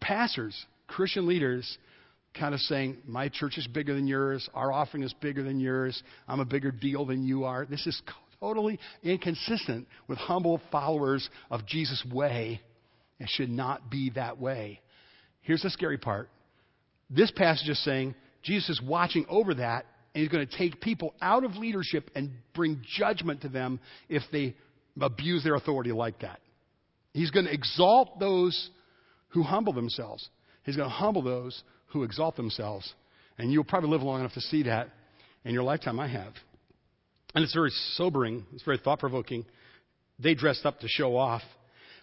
[0.00, 1.78] Pastors, Christian leaders,
[2.38, 4.48] kind of saying, My church is bigger than yours.
[4.54, 6.02] Our offering is bigger than yours.
[6.26, 7.66] I'm a bigger deal than you are.
[7.66, 8.00] This is
[8.40, 12.60] totally inconsistent with humble followers of Jesus' way.
[13.20, 14.80] It should not be that way.
[15.42, 16.28] Here's the scary part.
[17.10, 21.14] This passage is saying, Jesus is watching over that, and he's going to take people
[21.22, 24.54] out of leadership and bring judgment to them if they
[25.00, 26.40] abuse their authority like that.
[27.12, 28.70] He's going to exalt those
[29.28, 30.28] who humble themselves.
[30.64, 32.92] He's going to humble those who exalt themselves.
[33.38, 34.88] And you'll probably live long enough to see that
[35.44, 35.98] in your lifetime.
[35.98, 36.32] I have.
[37.34, 39.44] And it's very sobering, it's very thought provoking.
[40.18, 41.42] They dressed up to show off.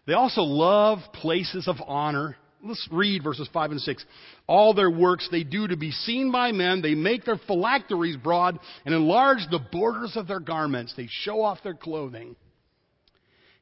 [0.08, 2.36] They also love places of honor.
[2.64, 4.06] Let's read verses 5 and 6.
[4.48, 6.82] All their works they do to be seen by men.
[6.82, 10.94] They make their phylacteries broad and enlarge the borders of their garments.
[10.96, 12.36] They show off their clothing.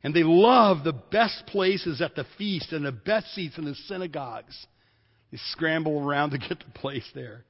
[0.04, 3.76] And they love the best places at the feast and the best seats in the
[3.88, 4.66] synagogues.
[5.32, 7.44] They scramble around to get the place there.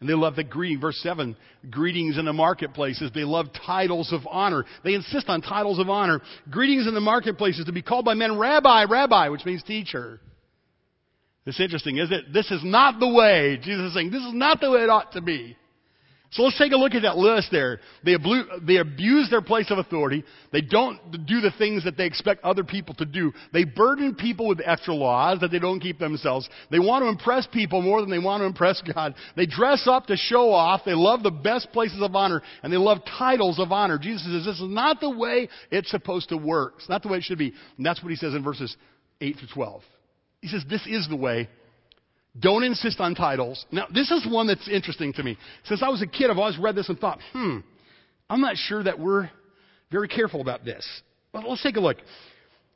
[0.00, 0.80] And they love the greeting.
[0.80, 1.36] Verse 7
[1.70, 3.10] greetings in the marketplaces.
[3.12, 4.64] They love titles of honor.
[4.84, 6.20] They insist on titles of honor.
[6.50, 10.20] Greetings in the marketplaces to be called by men rabbi, rabbi, which means teacher.
[11.48, 12.30] It's interesting, is it?
[12.30, 13.58] This is not the way.
[13.62, 15.56] Jesus is saying, this is not the way it ought to be.
[16.30, 17.80] So let's take a look at that list there.
[18.04, 20.24] They, ablu- they abuse their place of authority.
[20.52, 23.32] They don't do the things that they expect other people to do.
[23.54, 26.46] They burden people with extra laws that they don't keep themselves.
[26.70, 29.14] They want to impress people more than they want to impress God.
[29.34, 30.82] They dress up to show off.
[30.84, 33.96] They love the best places of honor and they love titles of honor.
[33.96, 36.74] Jesus says this is not the way it's supposed to work.
[36.76, 37.54] It's not the way it should be.
[37.78, 38.76] And that's what he says in verses
[39.22, 39.82] 8 through 12.
[40.40, 41.48] He says, This is the way.
[42.38, 43.64] Don't insist on titles.
[43.72, 45.36] Now, this is one that's interesting to me.
[45.64, 47.58] Since I was a kid, I've always read this and thought, hmm,
[48.30, 49.28] I'm not sure that we're
[49.90, 50.86] very careful about this.
[51.32, 51.96] But let's take a look.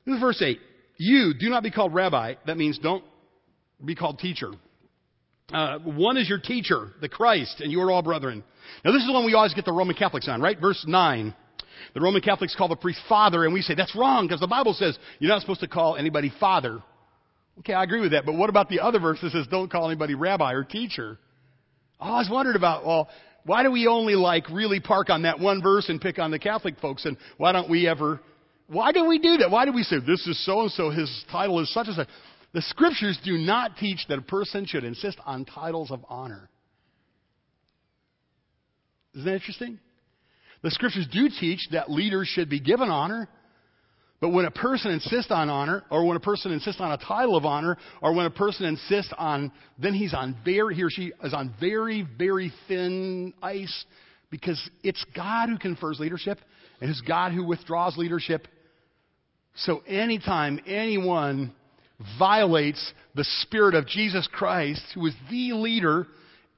[0.05, 0.59] This is verse 8.
[0.97, 2.35] You do not be called rabbi.
[2.47, 3.05] That means don't
[3.85, 4.51] be called teacher.
[5.53, 8.43] Uh, one is your teacher, the Christ, and you are all brethren.
[8.85, 10.59] Now, this is the one we always get the Roman Catholics on, right?
[10.59, 11.35] Verse 9.
[11.95, 14.73] The Roman Catholics call the priest father, and we say that's wrong because the Bible
[14.73, 16.83] says you're not supposed to call anybody father.
[17.61, 18.25] Okay, I agree with that.
[18.25, 21.19] But what about the other verse that says don't call anybody rabbi or teacher?
[22.01, 23.09] Oh, I always wondered about, well,
[23.45, 26.39] why do we only like really park on that one verse and pick on the
[26.39, 27.05] Catholic folks?
[27.05, 28.21] And why don't we ever,
[28.69, 29.51] why do we do that?
[29.51, 32.09] Why do we say this is so and so, his title is such and such?
[32.53, 36.51] The scriptures do not teach that a person should insist on titles of honor.
[39.15, 39.79] Isn't that interesting?
[40.63, 43.29] The scriptures do teach that leaders should be given honor,
[44.23, 47.35] but when a person insists on honor, or when a person insists on a title
[47.35, 51.13] of honor, or when a person insists on, then he's on very, he or she
[51.25, 53.85] is on very, very thin ice
[54.31, 56.39] because it's God who confers leadership
[56.81, 58.47] and it's God who withdraws leadership.
[59.57, 61.53] So anytime anyone
[62.17, 66.07] violates the spirit of Jesus Christ, who is the leader,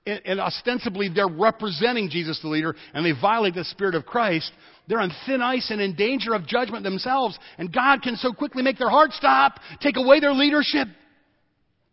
[0.06, 4.50] and, and ostensibly they're representing Jesus the leader, and they violate the Spirit of Christ,
[4.86, 7.38] they're on thin ice and in danger of judgment themselves.
[7.58, 10.88] And God can so quickly make their heart stop, take away their leadership.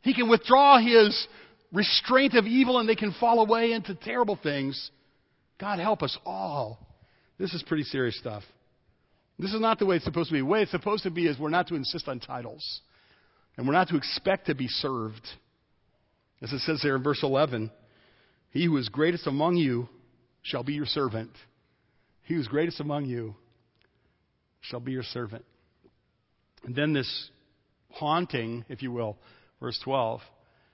[0.02, 1.28] He can withdraw His
[1.72, 4.92] restraint of evil and they can fall away into terrible things.
[5.60, 6.80] God help us all.
[7.38, 8.44] This is pretty serious stuff.
[9.40, 10.40] This is not the way it's supposed to be.
[10.40, 12.82] The way it's supposed to be is we're not to insist on titles.
[13.58, 15.28] And we're not to expect to be served.
[16.42, 17.72] As it says there in verse 11,
[18.52, 19.90] he who is greatest among you
[20.44, 21.32] shall be your servant.
[22.24, 23.36] He who is greatest among you
[24.62, 25.46] shall be your servant.
[26.64, 27.30] And then this
[27.90, 29.18] haunting, if you will,
[29.60, 30.22] verse 12,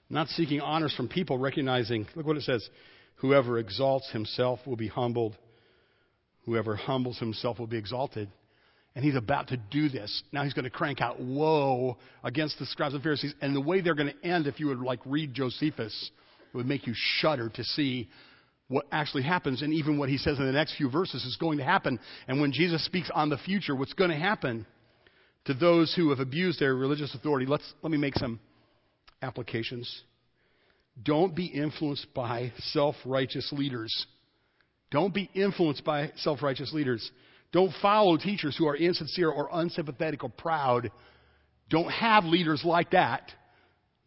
[0.10, 2.68] not seeking honors from people, recognizing, look what it says,
[3.16, 5.38] whoever exalts himself will be humbled,
[6.46, 8.30] whoever humbles himself will be exalted.
[8.96, 10.24] And he's about to do this.
[10.32, 13.36] Now he's going to crank out woe against the scribes and Pharisees.
[13.42, 16.10] And the way they're going to end, if you would like read Josephus,
[16.58, 18.10] it would make you shudder to see
[18.68, 19.62] what actually happens.
[19.62, 22.00] And even what he says in the next few verses is going to happen.
[22.28, 24.66] And when Jesus speaks on the future, what's going to happen
[25.46, 28.40] to those who have abused their religious authority, let's, let me make some
[29.22, 30.02] applications.
[31.04, 34.08] Don't be influenced by self righteous leaders.
[34.90, 37.12] Don't be influenced by self righteous leaders.
[37.52, 40.92] Don't follow teachers who are insincere or unsympathetic or proud.
[41.70, 43.32] Don't have leaders like that.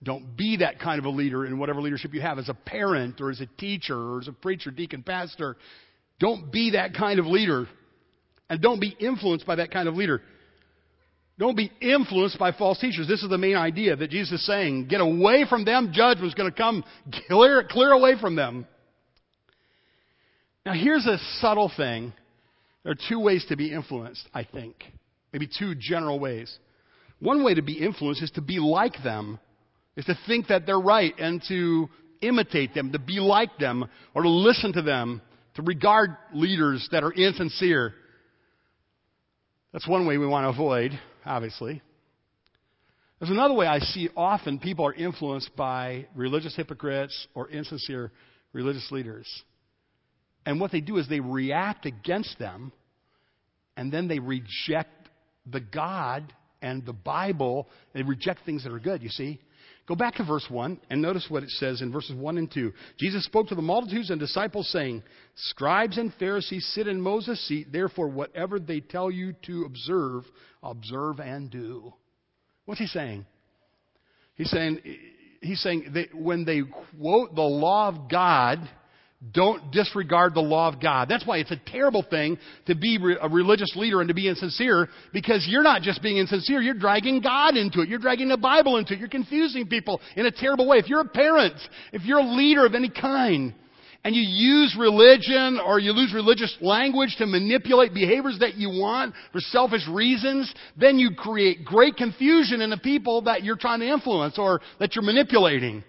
[0.03, 3.21] Don't be that kind of a leader in whatever leadership you have as a parent
[3.21, 5.57] or as a teacher or as a preacher, deacon, pastor.
[6.19, 7.67] Don't be that kind of leader.
[8.49, 10.23] And don't be influenced by that kind of leader.
[11.39, 13.09] Don't be influenced by false teachers.
[13.09, 14.89] This is the main idea that Jesus is saying.
[14.89, 15.91] Get away from them.
[15.93, 16.85] Judgment's going to come.
[17.29, 18.67] Clear, clear away from them.
[20.67, 22.13] Now, here's a subtle thing.
[22.83, 24.77] There are two ways to be influenced, I think.
[25.33, 26.55] Maybe two general ways.
[27.21, 29.39] One way to be influenced is to be like them
[30.01, 31.89] is to think that they're right and to
[32.23, 33.85] imitate them, to be like them,
[34.15, 35.21] or to listen to them,
[35.55, 37.93] to regard leaders that are insincere.
[39.73, 41.83] That's one way we want to avoid, obviously.
[43.19, 48.11] There's another way I see often people are influenced by religious hypocrites or insincere
[48.55, 49.29] religious leaders.
[50.47, 52.73] And what they do is they react against them
[53.77, 55.11] and then they reject
[55.45, 56.33] the God
[56.63, 57.69] and the Bible.
[57.93, 59.41] They reject things that are good, you see.
[59.87, 62.73] Go back to verse 1 and notice what it says in verses 1 and 2.
[62.99, 65.03] Jesus spoke to the multitudes and disciples, saying,
[65.35, 70.25] Scribes and Pharisees sit in Moses' seat, therefore, whatever they tell you to observe,
[70.63, 71.93] observe and do.
[72.67, 73.27] What's he saying?
[74.37, 74.81] He's saying,
[75.43, 76.63] he's saying that when they
[76.97, 78.61] quote the law of God,
[79.33, 81.09] don't disregard the law of God.
[81.09, 84.89] That's why it's a terrible thing to be a religious leader and to be insincere
[85.13, 87.89] because you're not just being insincere, you're dragging God into it.
[87.89, 88.99] You're dragging the Bible into it.
[88.99, 90.79] You're confusing people in a terrible way.
[90.79, 91.55] If you're a parent,
[91.93, 93.55] if you're a leader of any kind,
[94.03, 99.15] and you use religion or you use religious language to manipulate behaviors that you want
[99.31, 103.87] for selfish reasons, then you create great confusion in the people that you're trying to
[103.87, 105.85] influence or that you're manipulating.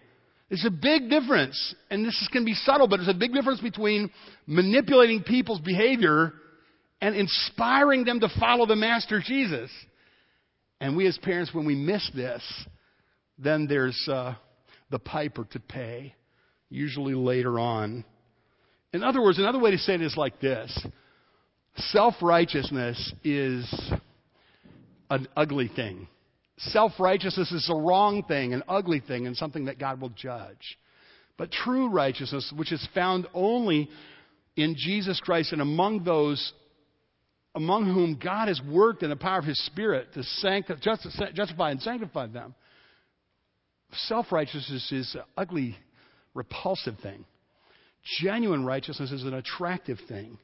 [0.51, 4.11] There's a big difference, and this can be subtle, but there's a big difference between
[4.45, 6.33] manipulating people's behavior
[6.99, 9.71] and inspiring them to follow the Master Jesus.
[10.81, 12.43] And we as parents, when we miss this,
[13.39, 14.35] then there's uh,
[14.89, 16.15] the piper to pay,
[16.69, 18.03] usually later on.
[18.91, 20.85] In other words, another way to say it is like this
[21.77, 23.73] self righteousness is
[25.09, 26.09] an ugly thing.
[26.65, 30.77] Self righteousness is a wrong thing, an ugly thing, and something that God will judge.
[31.37, 33.89] But true righteousness, which is found only
[34.55, 36.53] in Jesus Christ and among those
[37.53, 41.81] among whom God has worked in the power of His Spirit to sanctify, justify and
[41.81, 42.55] sanctify them.
[44.07, 45.75] Self righteousness is an ugly,
[46.33, 47.25] repulsive thing.
[48.21, 50.37] Genuine righteousness is an attractive thing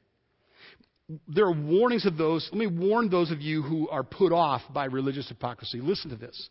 [1.28, 2.47] there are warnings of those.
[2.51, 5.80] Let me warn those of you who are put off by religious hypocrisy.
[5.80, 6.49] Listen to this.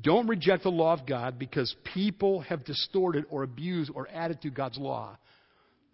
[0.00, 4.50] Don't reject the law of God because people have distorted or abused or added to
[4.50, 5.16] God's law.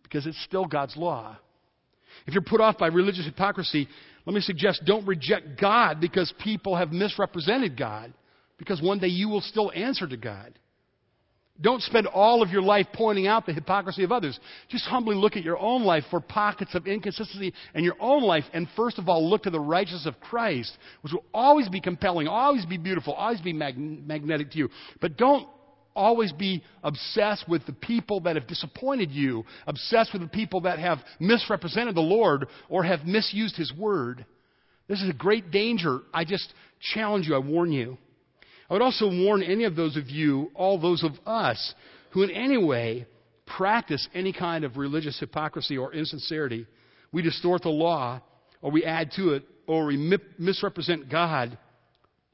[0.03, 1.37] Because it's still God's law.
[2.27, 3.89] If you're put off by religious hypocrisy,
[4.27, 8.13] let me suggest don't reject God because people have misrepresented God.
[8.59, 10.59] Because one day you will still answer to God.
[11.61, 14.39] Don't spend all of your life pointing out the hypocrisy of others.
[14.69, 18.45] Just humbly look at your own life for pockets of inconsistency in your own life,
[18.55, 22.29] and first of all, look to the righteousness of Christ, which will always be compelling,
[22.29, 24.69] always be beautiful, always be mag- magnetic to you.
[25.01, 25.47] But don't
[25.95, 30.79] always be obsessed with the people that have disappointed you, obsessed with the people that
[30.79, 34.25] have misrepresented the Lord or have misused His word.
[34.89, 36.01] This is a great danger.
[36.15, 36.53] I just
[36.95, 37.99] challenge you, I warn you.
[38.71, 41.75] I would also warn any of those of you, all those of us,
[42.13, 43.07] who in any way
[43.45, 46.67] practice any kind of religious hypocrisy or insincerity.
[47.11, 48.23] We distort the law,
[48.63, 49.97] or we add to it, or we
[50.39, 51.59] misrepresent God.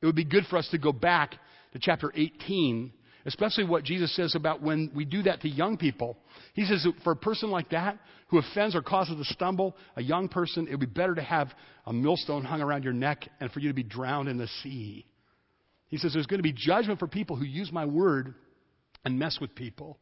[0.02, 1.32] It would be good for us to go back
[1.72, 2.92] to chapter 18,
[3.24, 6.18] especially what Jesus says about when we do that to young people.
[6.52, 10.02] He says that for a person like that, who offends or causes a stumble, a
[10.02, 11.48] young person, it would be better to have
[11.86, 15.06] a millstone hung around your neck and for you to be drowned in the sea
[15.88, 18.34] he says there's going to be judgment for people who use my word
[19.04, 19.98] and mess with people.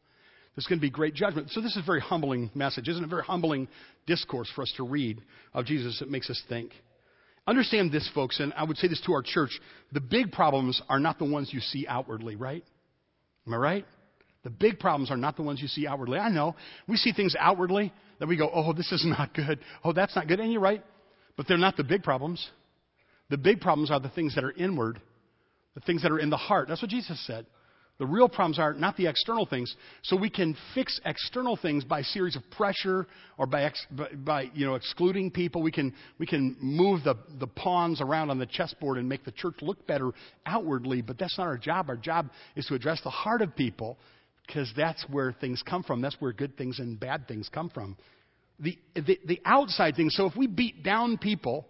[0.55, 1.49] There's going to be great judgment.
[1.51, 3.07] So this is a very humbling message, isn't it?
[3.07, 3.67] A very humbling
[4.07, 5.21] discourse for us to read
[5.53, 6.71] of Jesus that makes us think.
[7.47, 9.59] Understand this, folks, and I would say this to our church.
[9.91, 12.63] The big problems are not the ones you see outwardly, right?
[13.45, 13.85] Am I right?
[14.43, 16.17] The big problems are not the ones you see outwardly.
[16.17, 16.55] I know.
[16.87, 19.59] We see things outwardly that we go, oh, this is not good.
[19.83, 20.39] Oh, that's not good.
[20.39, 20.83] And you're right.
[21.35, 22.47] But they're not the big problems.
[23.29, 25.01] The big problems are the things that are inward
[25.75, 26.67] the things that are in the heart.
[26.67, 27.45] That's what Jesus said.
[27.97, 29.73] The real problems are not the external things.
[30.03, 33.07] So we can fix external things by series of pressure
[33.37, 35.63] or by, ex, by, by, you know, excluding people.
[35.63, 39.31] We can, we can move the, the pawns around on the chessboard and make the
[39.31, 40.11] church look better
[40.45, 41.89] outwardly, but that's not our job.
[41.89, 43.97] Our job is to address the heart of people
[44.45, 46.01] because that's where things come from.
[46.01, 47.95] That's where good things and bad things come from.
[48.59, 50.15] The, the, the outside things.
[50.15, 51.65] So if we beat down people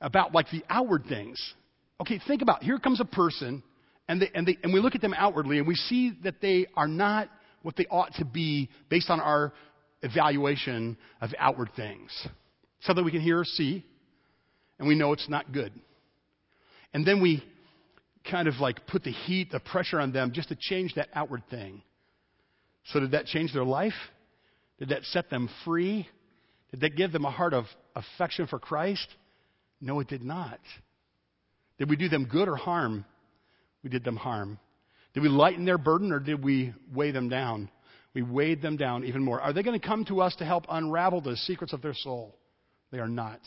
[0.00, 1.54] about like the outward things,
[2.00, 3.62] Okay, think about here comes a person,
[4.08, 6.66] and, they, and, they, and we look at them outwardly, and we see that they
[6.74, 7.28] are not
[7.62, 9.52] what they ought to be based on our
[10.02, 12.10] evaluation of outward things.
[12.80, 13.84] Something we can hear or see,
[14.78, 15.72] and we know it's not good.
[16.94, 17.44] And then we
[18.30, 21.42] kind of like put the heat, the pressure on them just to change that outward
[21.50, 21.82] thing.
[22.86, 23.92] So, did that change their life?
[24.78, 26.08] Did that set them free?
[26.70, 29.06] Did that give them a heart of affection for Christ?
[29.82, 30.58] No, it did not.
[31.80, 33.06] Did we do them good or harm?
[33.82, 34.58] We did them harm.
[35.14, 37.70] Did we lighten their burden or did we weigh them down?
[38.14, 39.40] We weighed them down even more.
[39.40, 42.36] Are they going to come to us to help unravel the secrets of their soul?
[42.92, 43.40] They are not.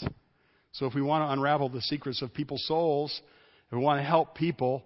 [0.72, 3.22] So if we want to unravel the secrets of people's souls,
[3.68, 4.84] if we want to help people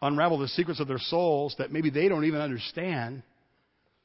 [0.00, 3.22] unravel the secrets of their souls that maybe they don't even understand,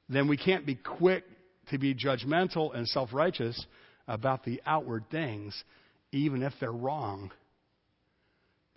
[0.10, 1.24] then we can't be quick
[1.70, 3.66] to be judgmental and self righteous
[4.10, 5.64] about the outward things,
[6.12, 7.32] even if they're wrong.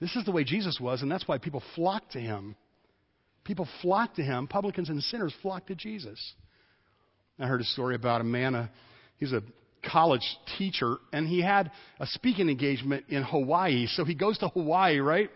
[0.00, 2.54] This is the way Jesus was, and that's why people flocked to him.
[3.44, 4.46] People flocked to him.
[4.46, 6.34] Publicans and sinners flocked to Jesus.
[7.38, 8.70] I heard a story about a man, a,
[9.18, 9.42] he's a
[9.90, 10.26] college
[10.58, 11.70] teacher, and he had
[12.00, 13.86] a speaking engagement in Hawaii.
[13.86, 15.30] So he goes to Hawaii, right?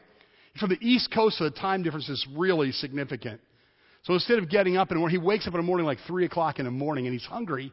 [0.58, 3.40] From the East Coast, so the time difference is really significant.
[4.02, 6.24] So instead of getting up and when he wakes up in the morning like 3
[6.24, 7.72] o'clock in the morning and he's hungry,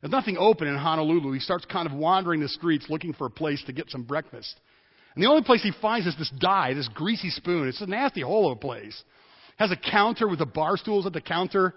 [0.00, 1.32] there's nothing open in Honolulu.
[1.32, 4.58] He starts kind of wandering the streets looking for a place to get some breakfast.
[5.14, 7.68] And the only place he finds is this die, this greasy spoon.
[7.68, 9.02] It's a nasty hole of a place.
[9.58, 11.74] Has a counter with the bar stools at the counter.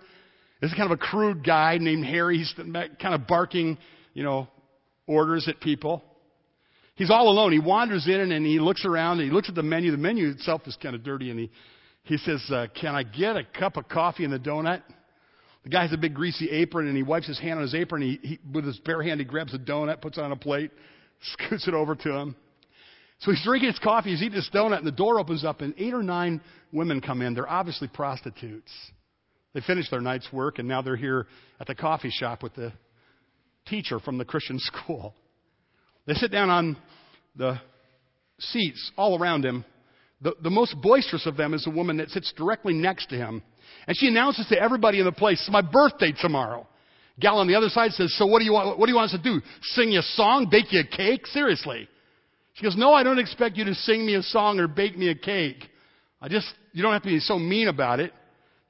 [0.61, 2.37] This is kind of a crude guy named Harry.
[2.37, 3.77] He's kind of barking,
[4.13, 4.47] you know,
[5.05, 6.03] orders at people.
[6.95, 7.51] He's all alone.
[7.51, 9.91] He wanders in and he looks around and he looks at the menu.
[9.91, 11.51] The menu itself is kind of dirty and he,
[12.03, 14.81] he says, uh, Can I get a cup of coffee and a donut?
[15.63, 18.01] The guy has a big greasy apron and he wipes his hand on his apron.
[18.01, 20.71] He, he, with his bare hand, he grabs a donut, puts it on a plate,
[21.21, 22.35] scoots it over to him.
[23.19, 25.73] So he's drinking his coffee, he's eating his donut, and the door opens up, and
[25.77, 26.41] eight or nine
[26.71, 27.33] women come in.
[27.33, 28.71] They're obviously prostitutes.
[29.53, 31.27] They finished their night's work, and now they're here
[31.59, 32.73] at the coffee shop with the
[33.65, 35.15] teacher from the Christian school.
[36.05, 36.77] They sit down on
[37.35, 37.59] the
[38.39, 39.65] seats all around him.
[40.21, 43.41] The, the most boisterous of them is a woman that sits directly next to him.
[43.87, 46.67] And she announces to everybody in the place, it's my birthday tomorrow.
[47.19, 49.13] Gal on the other side says, so what do you want, what do you want
[49.13, 49.41] us to do?
[49.61, 50.47] Sing you a song?
[50.51, 51.25] Bake you a cake?
[51.27, 51.87] Seriously.
[52.55, 55.09] She goes, No, I don't expect you to sing me a song or bake me
[55.09, 55.63] a cake.
[56.21, 58.13] I just, you don't have to be so mean about it.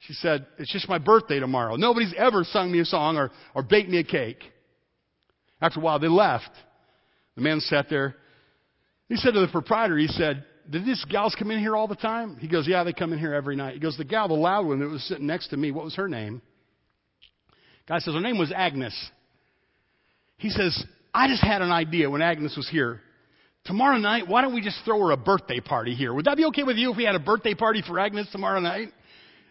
[0.00, 1.76] She said, It's just my birthday tomorrow.
[1.76, 4.42] Nobody's ever sung me a song or, or baked me a cake.
[5.60, 6.50] After a while, they left.
[7.36, 8.16] The man sat there.
[9.08, 11.94] He said to the proprietor, He said, Did these gals come in here all the
[11.94, 12.38] time?
[12.40, 13.74] He goes, Yeah, they come in here every night.
[13.74, 15.94] He goes, The gal, the loud one that was sitting next to me, what was
[15.94, 16.42] her name?
[17.88, 19.10] Guy says, Her name was Agnes.
[20.38, 20.84] He says,
[21.14, 23.00] I just had an idea when Agnes was here.
[23.66, 26.14] Tomorrow night, why don't we just throw her a birthday party here?
[26.14, 28.60] Would that be okay with you if we had a birthday party for Agnes tomorrow
[28.60, 28.88] night?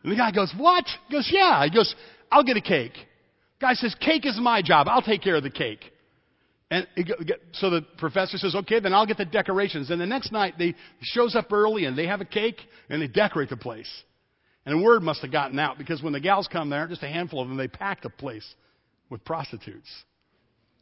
[0.04, 0.86] And the guy goes, What?
[1.08, 1.64] He goes, Yeah.
[1.66, 1.94] He goes,
[2.32, 2.94] I'll get a cake.
[3.60, 4.88] Guy says, Cake is my job.
[4.90, 5.92] I'll take care of the cake.
[6.72, 6.88] And
[7.54, 9.92] so the professor says, okay, then I'll get the decorations.
[9.92, 12.60] And the next night, they shows up early and they have a cake
[12.90, 13.90] and they decorate the place.
[14.66, 17.08] And the word must have gotten out because when the gals come there, just a
[17.08, 18.46] handful of them, they pack the place
[19.12, 19.88] with prostitutes.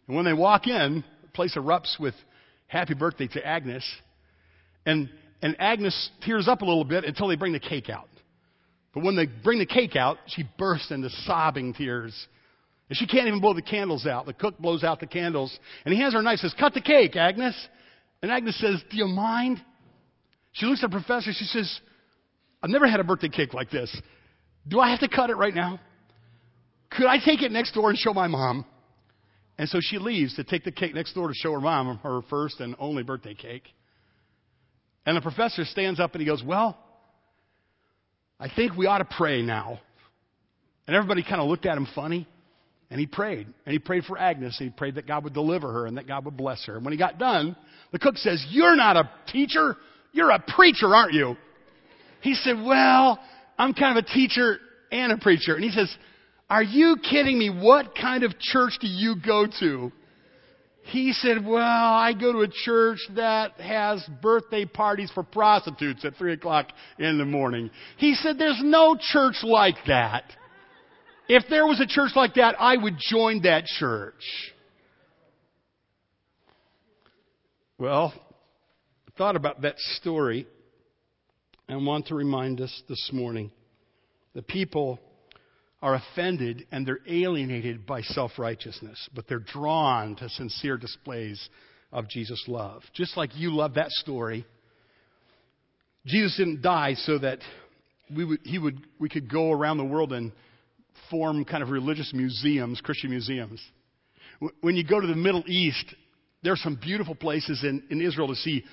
[0.08, 2.16] And when they walk in, the place erupts with
[2.74, 3.84] happy birthday to Agnes.
[4.86, 5.10] And,
[5.42, 8.10] and Agnes tears up a little bit until they bring the cake out.
[8.94, 12.14] But when they bring the cake out, she bursts into sobbing tears
[12.90, 14.26] and she can't even blow the candles out.
[14.26, 15.58] The cook blows out the candles.
[15.86, 17.56] And he hands her a knife says, Cut the cake, Agnes.
[18.22, 19.62] And Agnes says, Do you mind?
[20.52, 21.32] She looks at the professor.
[21.34, 21.80] She says,
[22.62, 23.96] I've never had a birthday cake like this.
[24.68, 25.80] Do I have to cut it right now?
[26.92, 28.66] Could I take it next door and show my mom?
[29.58, 32.22] And so she leaves to take the cake next door to show her mom her
[32.30, 33.68] first and only birthday cake.
[35.06, 36.78] And the professor stands up and he goes, Well,
[38.40, 39.80] I think we ought to pray now.
[40.88, 42.28] And everybody kind of looked at him funny.
[42.90, 43.48] And he prayed.
[43.66, 44.56] And he prayed for Agnes.
[44.60, 46.76] And he prayed that God would deliver her and that God would bless her.
[46.76, 47.56] And when he got done,
[47.92, 49.78] the cook says, You're not a teacher.
[50.12, 51.36] You're a preacher, aren't you?
[52.22, 53.20] He said, Well,
[53.58, 54.58] I'm kind of a teacher
[54.92, 55.56] and a preacher.
[55.56, 55.94] And he says,
[56.54, 57.50] Are you kidding me?
[57.50, 59.92] What kind of church do you go to?
[60.84, 66.16] He said, Well, I go to a church that has birthday parties for prostitutes at
[66.16, 66.68] 3 o'clock
[67.00, 67.72] in the morning.
[67.98, 70.26] He said, There's no church like that.
[71.28, 74.14] If there was a church like that, I would join that church.
[77.80, 78.14] Well,
[79.08, 80.46] I thought about that story
[81.68, 83.50] and want to remind us this morning
[84.36, 85.00] the people
[85.84, 91.50] are offended and they're alienated by self righteousness, but they're drawn to sincere displays
[91.92, 92.82] of Jesus' love.
[92.94, 94.46] Just like you love that story,
[96.06, 97.40] Jesus didn't die so that
[98.16, 100.32] we, would, he would, we could go around the world and
[101.12, 103.62] form kind of religious museums, Christian museums.
[104.62, 105.94] When you go to the Middle East,
[106.44, 108.64] there are some beautiful places in, in Israel to see.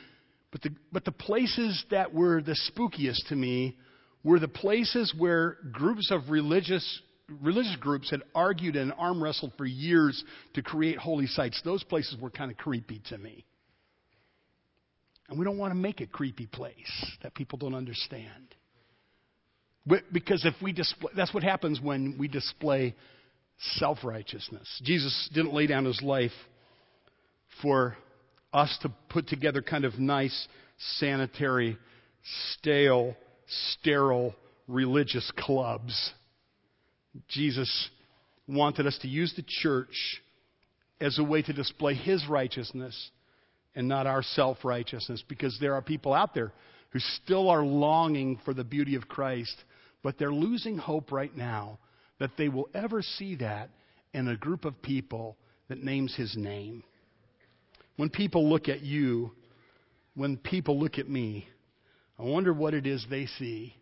[0.53, 3.77] But the, but the places that were the spookiest to me
[4.23, 7.01] were the places where groups of religious,
[7.41, 10.23] religious groups had argued and arm wrestled for years
[10.55, 11.61] to create holy sites.
[11.65, 13.45] Those places were kind of creepy to me.
[15.29, 18.55] And we don't want to make a creepy place that people don't understand.
[20.13, 22.95] Because if we display, that's what happens when we display
[23.77, 24.69] self righteousness.
[24.85, 26.33] Jesus didn't lay down his life
[27.63, 27.97] for
[28.53, 30.49] us to put together kind of nice,
[30.99, 31.79] sanitary,
[32.53, 33.15] stale,
[33.73, 34.35] sterile
[34.69, 36.13] religious clubs.
[37.29, 37.89] Jesus
[38.47, 40.23] wanted us to use the church
[41.01, 43.11] as a way to display his righteousness
[43.75, 46.53] and not our self righteousness because there are people out there
[46.91, 49.57] who still are longing for the beauty of Christ
[50.03, 51.79] but they're losing hope right now
[52.19, 53.71] that they will ever see that
[54.13, 55.37] in a group of people
[55.69, 56.83] that names his name.
[57.97, 59.33] When people look at you,
[60.15, 61.47] when people look at me,
[62.21, 63.75] I wonder what it is they see.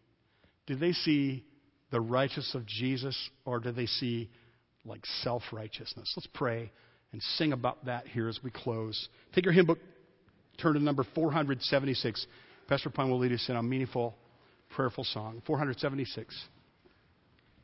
[0.66, 1.45] Do they see
[1.91, 4.30] the righteousness of Jesus or do they see
[4.84, 6.12] like self righteousness?
[6.16, 6.70] Let's pray
[7.12, 9.09] and sing about that here as we close.
[9.34, 9.78] Take your hymn book,
[10.61, 12.26] turn to number 476.
[12.68, 14.14] Pastor Pine will lead us in a meaningful
[14.76, 15.43] prayerful song.
[15.47, 16.34] 476.